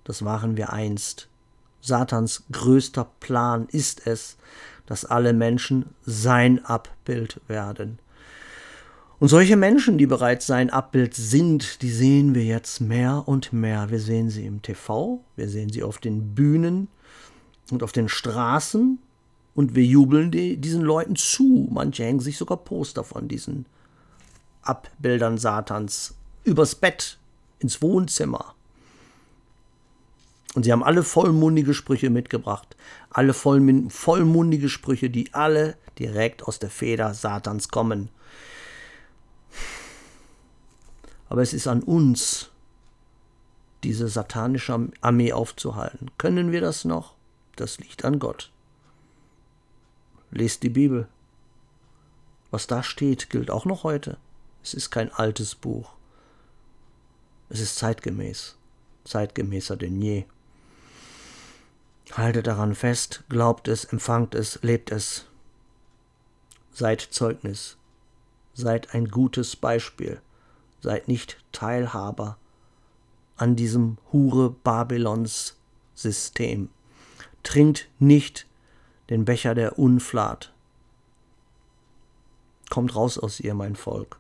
Das 0.06 0.24
waren 0.24 0.56
wir 0.56 0.72
einst. 0.72 1.28
Satans 1.82 2.44
größter 2.52 3.08
Plan 3.20 3.68
ist 3.70 4.08
es, 4.08 4.38
dass 4.86 5.06
alle 5.06 5.34
Menschen 5.34 5.86
sein 6.06 6.64
Abbild 6.66 7.42
werden. 7.48 8.00
Und 9.20 9.30
solche 9.30 9.56
Menschen, 9.56 9.98
die 9.98 10.08
bereits 10.08 10.46
sein 10.46 10.70
Abbild 10.70 11.14
sind, 11.14 11.82
die 11.82 11.90
sehen 11.90 12.36
wir 12.36 12.44
jetzt 12.44 12.82
mehr 12.82 13.24
und 13.26 13.54
mehr. 13.54 13.90
Wir 13.90 14.00
sehen 14.00 14.30
sie 14.30 14.46
im 14.46 14.62
TV, 14.62 15.24
wir 15.36 15.48
sehen 15.48 15.72
sie 15.72 15.84
auf 15.84 16.00
den 16.00 16.36
Bühnen 16.36 16.90
und 17.72 17.82
auf 17.82 17.92
den 17.92 18.10
Straßen 18.10 19.00
und 19.54 19.74
wir 19.74 19.86
jubeln 19.86 20.32
die, 20.32 20.58
diesen 20.58 20.82
Leuten 20.82 21.16
zu. 21.16 21.68
Manche 21.72 22.04
hängen 22.04 22.20
sich 22.20 22.38
sogar 22.38 22.58
Poster 22.58 23.04
von 23.04 23.28
diesen 23.28 23.66
Abbildern 24.62 25.38
Satans 25.38 26.16
übers 26.44 26.76
Bett, 26.76 27.18
ins 27.60 27.82
Wohnzimmer. 27.82 28.55
Und 30.56 30.64
sie 30.64 30.72
haben 30.72 30.84
alle 30.84 31.04
vollmundige 31.04 31.74
Sprüche 31.74 32.10
mitgebracht. 32.10 32.78
Alle 33.10 33.34
vollmundige 33.34 34.70
Sprüche, 34.70 35.10
die 35.10 35.34
alle 35.34 35.78
direkt 36.00 36.44
aus 36.44 36.60
der 36.60 36.70
Feder 36.70 37.14
Satans 37.14 37.68
kommen. 37.68 38.10
Aber 41.28 41.42
es 41.42 41.54
ist 41.54 41.68
an 41.68 41.84
uns, 41.84 42.52
diese 43.84 44.08
satanische 44.08 44.90
Armee 45.02 45.34
aufzuhalten. 45.34 46.10
Können 46.18 46.54
wir 46.54 46.62
das 46.62 46.86
noch? 46.86 47.16
Das 47.58 47.78
liegt 47.80 48.06
an 48.06 48.18
Gott. 48.18 48.50
Lest 50.32 50.64
die 50.64 50.70
Bibel. 50.70 51.10
Was 52.50 52.66
da 52.66 52.82
steht, 52.82 53.30
gilt 53.30 53.52
auch 53.52 53.66
noch 53.66 53.84
heute. 53.84 54.18
Es 54.64 54.74
ist 54.74 54.90
kein 54.90 55.12
altes 55.12 55.54
Buch. 55.54 55.92
Es 57.50 57.60
ist 57.60 57.76
zeitgemäß, 57.76 58.56
zeitgemäßer 59.04 59.76
denn 59.76 60.02
je. 60.02 60.24
Haltet 62.14 62.48
daran 62.48 62.76
fest, 62.76 63.24
glaubt 63.30 63.68
es, 63.68 63.86
empfangt 63.86 64.36
es, 64.36 64.60
lebt 64.62 64.92
es. 64.92 65.26
Seid 66.72 67.02
Zeugnis, 67.02 67.78
seid 68.54 68.94
ein 68.94 69.10
gutes 69.10 69.56
Beispiel, 69.56 70.22
seid 70.82 71.08
nicht 71.08 71.44
Teilhaber 71.52 72.38
an 73.38 73.56
diesem 73.56 73.98
Hure 74.12 74.50
Babylons 74.50 75.58
System. 75.94 76.70
Trinkt 77.44 77.90
nicht 78.00 78.48
den 79.10 79.26
Becher 79.26 79.56
der 79.56 79.78
Unflat. 79.78 80.54
Kommt 82.70 82.96
raus 82.96 83.18
aus 83.18 83.40
ihr, 83.40 83.54
mein 83.54 83.76
Volk. 83.76 84.20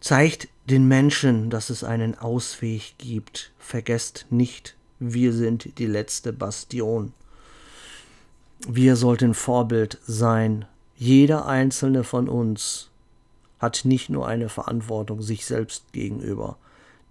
Zeigt 0.00 0.48
den 0.66 0.86
Menschen, 0.86 1.50
dass 1.50 1.70
es 1.70 1.82
einen 1.82 2.16
Ausweg 2.18 2.94
gibt. 2.98 3.52
Vergesst 3.58 4.26
nicht, 4.30 4.76
wir 4.98 5.32
sind 5.32 5.78
die 5.78 5.86
letzte 5.86 6.32
Bastion. 6.32 7.12
Wir 8.66 8.96
sollten 8.96 9.34
Vorbild 9.34 9.98
sein. 10.06 10.64
Jeder 10.96 11.46
einzelne 11.46 12.04
von 12.04 12.28
uns 12.28 12.90
hat 13.58 13.84
nicht 13.84 14.08
nur 14.08 14.26
eine 14.26 14.48
Verantwortung 14.48 15.22
sich 15.22 15.46
selbst 15.46 15.92
gegenüber, 15.92 16.56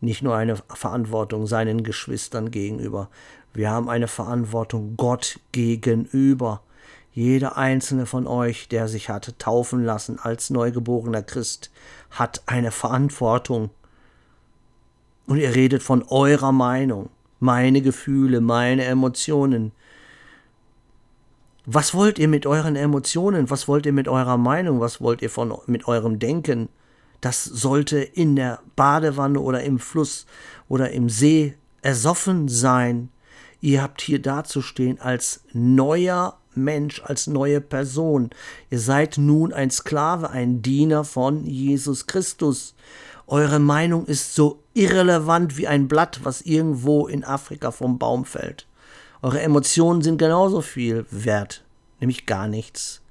nicht 0.01 0.21
nur 0.21 0.35
eine 0.35 0.55
Verantwortung 0.55 1.47
seinen 1.47 1.83
Geschwistern 1.83 2.51
gegenüber. 2.51 3.09
Wir 3.53 3.69
haben 3.69 3.89
eine 3.89 4.07
Verantwortung 4.07 4.95
Gott 4.97 5.39
gegenüber. 5.51 6.61
Jeder 7.11 7.57
einzelne 7.57 8.05
von 8.05 8.25
euch, 8.25 8.67
der 8.69 8.87
sich 8.87 9.09
hat 9.09 9.37
taufen 9.37 9.83
lassen 9.83 10.17
als 10.19 10.49
neugeborener 10.49 11.21
Christ, 11.21 11.69
hat 12.09 12.41
eine 12.47 12.71
Verantwortung. 12.71 13.69
Und 15.27 15.37
ihr 15.37 15.53
redet 15.53 15.83
von 15.83 16.03
eurer 16.03 16.51
Meinung 16.51 17.09
meine 17.43 17.81
Gefühle, 17.81 18.41
meine 18.41 18.85
Emotionen. 18.85 19.71
Was 21.65 21.93
wollt 21.93 22.17
ihr 22.17 22.27
mit 22.27 22.45
euren 22.45 22.75
Emotionen? 22.75 23.49
Was 23.49 23.67
wollt 23.67 23.85
ihr 23.85 23.93
mit 23.93 24.07
eurer 24.07 24.37
Meinung? 24.37 24.79
Was 24.79 24.99
wollt 24.99 25.21
ihr 25.21 25.29
von, 25.29 25.53
mit 25.67 25.87
eurem 25.87 26.19
Denken? 26.19 26.69
Das 27.21 27.43
sollte 27.43 27.99
in 27.99 28.35
der 28.35 28.59
Badewanne 28.75 29.39
oder 29.39 29.63
im 29.63 29.79
Fluss 29.79 30.25
oder 30.67 30.91
im 30.91 31.09
See 31.09 31.55
ersoffen 31.81 32.49
sein. 32.49 33.09
Ihr 33.61 33.81
habt 33.81 34.01
hier 34.01 34.21
dazustehen 34.21 34.99
als 34.99 35.43
neuer 35.53 36.37
Mensch, 36.55 37.01
als 37.05 37.27
neue 37.27 37.61
Person. 37.61 38.29
Ihr 38.69 38.79
seid 38.79 39.17
nun 39.17 39.53
ein 39.53 39.71
Sklave, 39.71 40.29
ein 40.29 40.61
Diener 40.61 41.05
von 41.05 41.45
Jesus 41.45 42.07
Christus. 42.07 42.75
Eure 43.27 43.59
Meinung 43.59 44.05
ist 44.05 44.35
so 44.35 44.59
irrelevant 44.73 45.57
wie 45.57 45.67
ein 45.67 45.87
Blatt, 45.87 46.21
was 46.23 46.41
irgendwo 46.41 47.07
in 47.07 47.23
Afrika 47.23 47.71
vom 47.71 47.97
Baum 47.97 48.25
fällt. 48.25 48.67
Eure 49.21 49.41
Emotionen 49.41 50.01
sind 50.01 50.17
genauso 50.17 50.61
viel 50.61 51.05
wert, 51.09 51.63
nämlich 51.99 52.25
gar 52.25 52.47
nichts. 52.47 53.01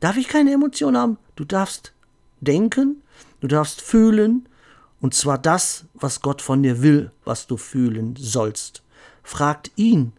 Darf 0.00 0.16
ich 0.16 0.28
keine 0.28 0.52
Emotion 0.52 0.96
haben? 0.96 1.18
Du 1.36 1.44
darfst 1.44 1.92
denken, 2.40 3.02
du 3.40 3.48
darfst 3.48 3.80
fühlen, 3.80 4.48
und 5.00 5.14
zwar 5.14 5.36
das, 5.36 5.84
was 5.92 6.22
Gott 6.22 6.40
von 6.40 6.62
dir 6.62 6.80
will, 6.80 7.10
was 7.24 7.46
du 7.46 7.58
fühlen 7.58 8.14
sollst. 8.16 8.82
Fragt 9.22 9.70
ihn, 9.76 10.12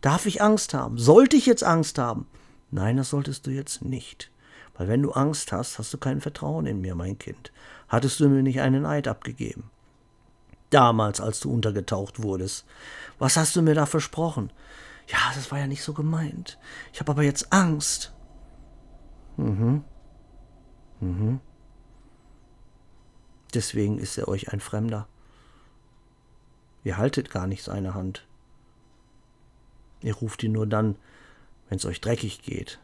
darf 0.00 0.24
ich 0.24 0.40
Angst 0.40 0.72
haben? 0.72 0.96
Sollte 0.96 1.36
ich 1.36 1.44
jetzt 1.44 1.64
Angst 1.64 1.98
haben? 1.98 2.26
Nein, 2.70 2.96
das 2.96 3.10
solltest 3.10 3.46
du 3.46 3.50
jetzt 3.50 3.84
nicht. 3.84 4.30
Weil 4.76 4.88
wenn 4.88 5.02
du 5.02 5.12
Angst 5.12 5.52
hast, 5.52 5.78
hast 5.78 5.92
du 5.92 5.98
kein 5.98 6.20
Vertrauen 6.20 6.66
in 6.66 6.80
mir, 6.80 6.94
mein 6.94 7.18
Kind. 7.18 7.52
Hattest 7.88 8.20
du 8.20 8.28
mir 8.28 8.42
nicht 8.42 8.60
einen 8.60 8.86
Eid 8.86 9.06
abgegeben? 9.08 9.70
Damals, 10.70 11.20
als 11.20 11.40
du 11.40 11.52
untergetaucht 11.52 12.22
wurdest. 12.22 12.64
Was 13.18 13.36
hast 13.36 13.54
du 13.54 13.62
mir 13.62 13.74
da 13.74 13.86
versprochen? 13.86 14.50
Ja, 15.06 15.18
das 15.34 15.52
war 15.52 15.58
ja 15.58 15.66
nicht 15.66 15.82
so 15.82 15.92
gemeint. 15.92 16.58
Ich 16.92 17.00
habe 17.00 17.12
aber 17.12 17.22
jetzt 17.22 17.52
Angst. 17.52 18.12
Mhm. 19.36 19.84
Mhm. 21.00 21.40
Deswegen 23.52 23.98
ist 23.98 24.18
er 24.18 24.26
euch 24.26 24.52
ein 24.52 24.60
Fremder. 24.60 25.06
Ihr 26.82 26.96
haltet 26.96 27.30
gar 27.30 27.46
nicht 27.46 27.62
seine 27.62 27.94
Hand. 27.94 28.26
Ihr 30.00 30.14
ruft 30.14 30.42
ihn 30.42 30.52
nur 30.52 30.66
dann, 30.66 30.96
wenn 31.68 31.78
es 31.78 31.86
euch 31.86 32.00
dreckig 32.00 32.42
geht, 32.42 32.80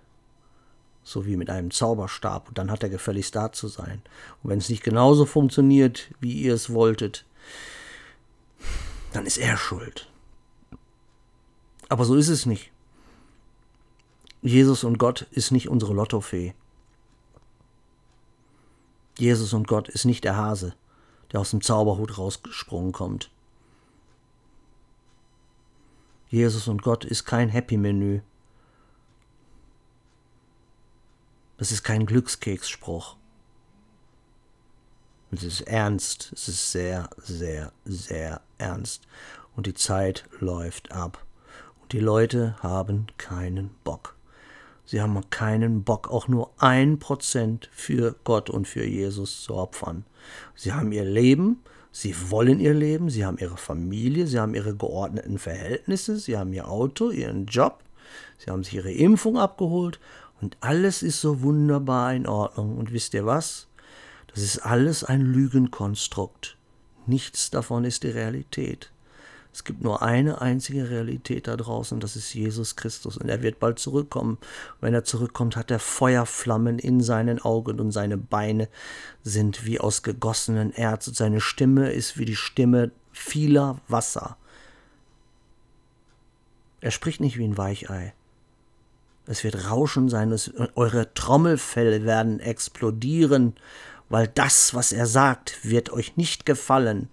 so 1.03 1.27
wie 1.27 1.37
mit 1.37 1.51
einem 1.51 1.71
Zauberstab, 1.71 2.49
und 2.49 2.59
dann 2.59 2.71
hat 2.71 2.83
er 2.83 2.89
gefälligst 2.89 3.35
da 3.35 3.53
zu 3.53 3.69
sein. 3.69 4.03
Und 4.43 4.51
wenn 4.51 4.59
es 4.59 4.69
nicht 4.69 4.83
genauso 4.83 5.27
funktioniert, 5.27 6.11
wie 6.21 6.33
ihr 6.33 6.55
es 6.55 6.73
wolltet, 6.73 7.25
dann 9.13 9.27
ist 9.27 9.39
er 9.39 9.57
schuld. 9.57 10.09
Aber 11.89 12.05
so 12.05 12.15
ist 12.15 12.29
es 12.29 12.47
nicht. 12.47 12.71
Jesus 14.43 14.85
und 14.85 14.99
Gott 14.99 15.27
ist 15.33 15.51
nicht 15.51 15.69
unsere 15.69 15.93
Lottofee. 15.93 16.55
Jesus 19.19 19.53
und 19.53 19.67
Gott 19.67 19.89
ist 19.89 20.05
nicht 20.05 20.25
der 20.25 20.37
Hase, 20.37 20.75
der 21.33 21.41
aus 21.41 21.51
dem 21.51 21.61
Zauberhut 21.61 22.17
rausgesprungen 22.17 22.93
kommt. 22.93 23.31
Jesus 26.29 26.69
und 26.69 26.83
Gott 26.83 27.05
ist 27.05 27.25
kein 27.25 27.49
Happy-Menü. 27.49 28.21
Das 31.61 31.73
ist 31.73 31.83
kein 31.83 32.07
Glückskeksspruch. 32.07 33.17
Es 35.31 35.43
ist 35.43 35.61
ernst, 35.61 36.33
es 36.33 36.49
ist 36.49 36.73
sehr, 36.73 37.11
sehr, 37.19 37.71
sehr 37.85 38.41
ernst. 38.57 39.03
Und 39.55 39.67
die 39.67 39.75
Zeit 39.75 40.25
läuft 40.41 40.91
ab. 40.91 41.23
Und 41.83 41.93
die 41.93 42.01
Leute 42.01 42.57
haben 42.63 43.09
keinen 43.19 43.73
Bock. 43.85 44.17
Sie 44.87 45.03
haben 45.03 45.21
keinen 45.29 45.85
Bock, 45.85 46.09
auch 46.11 46.29
nur 46.29 46.51
ein 46.57 46.99
Prozent 46.99 47.69
für 47.73 48.17
Gott 48.25 48.49
und 48.49 48.67
für 48.67 48.87
Jesus 48.87 49.43
zu 49.43 49.55
opfern. 49.55 50.07
Sie 50.55 50.73
haben 50.73 50.93
ihr 50.93 51.05
Leben, 51.05 51.63
sie 51.93 52.15
wollen 52.31 52.59
ihr 52.59 52.73
Leben, 52.73 53.11
sie 53.11 53.27
haben 53.27 53.37
ihre 53.37 53.59
Familie, 53.59 54.27
sie 54.27 54.41
haben 54.41 54.55
ihre 54.55 54.75
geordneten 54.75 55.39
Verhältnisse, 55.39 56.17
sie 56.17 56.39
haben 56.39 56.55
ihr 56.55 56.69
Auto, 56.69 57.11
ihren 57.11 57.45
Job, 57.45 57.85
sie 58.39 58.51
haben 58.51 58.65
sich 58.65 58.77
ihre 58.77 58.93
Impfung 58.93 59.39
abgeholt 59.39 60.01
und 60.41 60.57
alles 60.61 61.03
ist 61.03 61.21
so 61.21 61.43
wunderbar 61.43 62.15
in 62.15 62.27
Ordnung. 62.27 62.79
Und 62.79 62.93
wisst 62.93 63.15
ihr 63.15 63.27
was? 63.27 63.69
Das 64.29 64.43
ist 64.43 64.59
alles 64.59 65.05
ein 65.05 65.21
Lügenkonstrukt. 65.21 66.57
Nichts 67.07 67.51
davon 67.51 67.85
ist 67.85 68.03
die 68.05 68.11
Realität. 68.11 68.91
Es 69.53 69.65
gibt 69.65 69.83
nur 69.83 70.01
eine 70.01 70.41
einzige 70.41 70.91
Realität 70.91 71.49
da 71.49 71.57
draußen, 71.57 71.99
das 71.99 72.15
ist 72.15 72.33
Jesus 72.33 72.77
Christus. 72.77 73.17
Und 73.17 73.29
er 73.29 73.43
wird 73.43 73.59
bald 73.59 73.81
zurückkommen. 73.81 74.39
Wenn 74.81 74.95
er 74.95 75.03
zurückkommt, 75.03 75.57
hat 75.57 75.73
er 75.73 75.81
Feuerflammen 75.81 76.79
in 76.79 77.01
seinen 77.01 77.41
Augen 77.41 77.81
und 77.81 77.91
seine 77.91 78.17
Beine 78.17 78.69
sind 79.25 79.65
wie 79.67 79.81
aus 79.81 80.05
gegossenen 80.05 80.73
Erz 80.73 81.09
und 81.09 81.17
seine 81.17 81.41
Stimme 81.41 81.91
ist 81.91 82.17
wie 82.17 82.25
die 82.25 82.37
Stimme 82.37 82.93
vieler 83.11 83.81
Wasser. 83.89 84.37
Er 86.81 86.93
spricht 86.93 87.21
nicht 87.21 87.37
wie 87.37 87.45
ein 87.45 87.59
Weichei. 87.59 88.15
Es 89.31 89.45
wird 89.45 89.71
Rauschen 89.71 90.09
sein, 90.09 90.33
es, 90.33 90.51
eure 90.75 91.15
Trommelfälle 91.15 92.05
werden 92.05 92.41
explodieren, 92.41 93.55
weil 94.09 94.27
das, 94.27 94.75
was 94.75 94.91
er 94.91 95.07
sagt, 95.07 95.59
wird 95.63 95.93
euch 95.93 96.17
nicht 96.17 96.47
gefallen. 96.47 97.11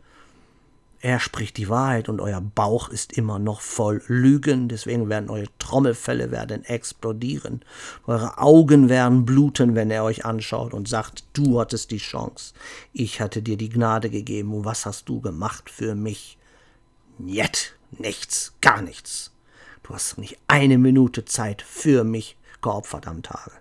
Er 1.00 1.20
spricht 1.20 1.58
die 1.58 1.70
Wahrheit 1.70 2.10
und 2.10 2.20
euer 2.20 2.42
Bauch 2.42 2.90
ist 2.90 3.14
immer 3.14 3.38
noch 3.38 3.62
voll 3.62 4.02
Lügen, 4.08 4.68
deswegen 4.68 5.10
werden 5.10 5.30
eure 5.30 5.46
Trommelfälle 5.60 6.32
werden 6.32 6.66
explodieren. 6.66 7.62
Eure 8.08 8.40
Augen 8.40 8.90
werden 8.90 9.24
bluten, 9.24 9.76
wenn 9.76 9.92
er 9.92 10.04
euch 10.04 10.26
anschaut 10.26 10.74
und 10.74 10.88
sagt, 10.88 11.24
du 11.34 11.60
hattest 11.60 11.92
die 11.92 11.98
Chance. 11.98 12.56
Ich 12.94 13.22
hatte 13.22 13.44
dir 13.44 13.58
die 13.58 13.70
Gnade 13.70 14.10
gegeben 14.10 14.56
und 14.56 14.66
was 14.66 14.88
hast 14.88 15.08
du 15.08 15.22
gemacht 15.22 15.70
für 15.70 15.94
mich? 15.94 16.40
Njet, 17.20 17.76
nichts, 17.92 18.54
gar 18.60 18.82
nichts. 18.82 19.37
Du 19.88 19.94
hast 19.94 20.18
nicht 20.18 20.38
eine 20.50 20.78
Minute 20.78 21.24
Zeit 21.24 21.62
für 21.62 22.04
mich 22.04 22.36
geopfert 22.62 23.08
am 23.08 23.24
Tage. 23.24 23.54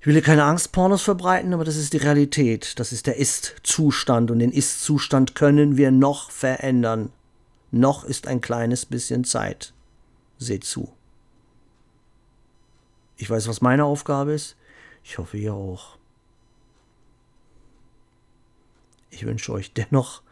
Ich 0.00 0.06
will 0.06 0.14
hier 0.14 0.22
keine 0.22 0.44
Angstpornos 0.44 1.02
verbreiten, 1.02 1.52
aber 1.52 1.64
das 1.64 1.74
ist 1.74 1.92
die 1.92 1.96
Realität. 1.96 2.78
Das 2.78 2.92
ist 2.92 3.08
der 3.08 3.16
Ist-Zustand 3.16 4.30
und 4.30 4.38
den 4.38 4.52
Ist-Zustand 4.52 5.34
können 5.34 5.76
wir 5.76 5.90
noch 5.90 6.30
verändern. 6.30 7.10
Noch 7.72 8.04
ist 8.04 8.28
ein 8.28 8.40
kleines 8.40 8.86
bisschen 8.86 9.24
Zeit. 9.24 9.74
Seht 10.38 10.62
zu. 10.62 10.92
Ich 13.16 13.28
weiß, 13.28 13.48
was 13.48 13.60
meine 13.60 13.84
Aufgabe 13.84 14.34
ist. 14.34 14.54
Ich 15.02 15.18
hoffe, 15.18 15.36
ihr 15.36 15.54
auch. 15.54 15.98
Ich 19.10 19.26
wünsche 19.26 19.52
euch 19.52 19.72
dennoch 19.72 20.22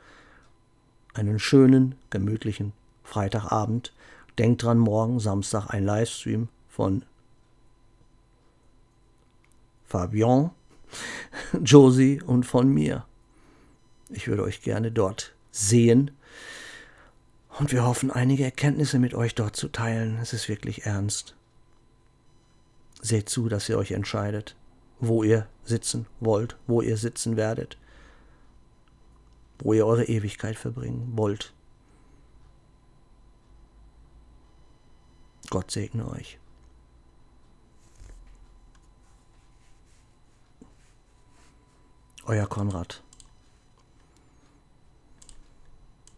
einen 1.14 1.38
schönen, 1.38 1.94
gemütlichen 2.10 2.72
Freitagabend. 3.02 3.92
Denkt 4.38 4.62
dran, 4.62 4.78
morgen 4.78 5.20
Samstag 5.20 5.70
ein 5.70 5.84
Livestream 5.84 6.48
von 6.68 7.04
Fabian, 9.86 10.50
Josie 11.62 12.20
und 12.20 12.44
von 12.44 12.68
mir. 12.68 13.04
Ich 14.10 14.26
würde 14.26 14.42
euch 14.42 14.62
gerne 14.62 14.90
dort 14.90 15.34
sehen 15.50 16.10
und 17.58 17.70
wir 17.70 17.86
hoffen, 17.86 18.10
einige 18.10 18.44
Erkenntnisse 18.44 18.98
mit 18.98 19.14
euch 19.14 19.34
dort 19.34 19.54
zu 19.54 19.68
teilen. 19.68 20.18
Es 20.20 20.32
ist 20.32 20.48
wirklich 20.48 20.86
ernst. 20.86 21.36
Seht 23.00 23.28
zu, 23.28 23.48
dass 23.48 23.68
ihr 23.68 23.78
euch 23.78 23.92
entscheidet, 23.92 24.56
wo 24.98 25.22
ihr 25.22 25.46
sitzen 25.62 26.06
wollt, 26.18 26.56
wo 26.66 26.82
ihr 26.82 26.96
sitzen 26.96 27.36
werdet, 27.36 27.78
wo 29.58 29.72
ihr 29.72 29.86
eure 29.86 30.04
Ewigkeit 30.04 30.56
verbringen 30.56 31.12
wollt. 31.16 31.52
Gott 35.50 35.70
segne 35.70 36.08
euch. 36.10 36.38
Euer 42.26 42.46
Konrad. 42.46 43.03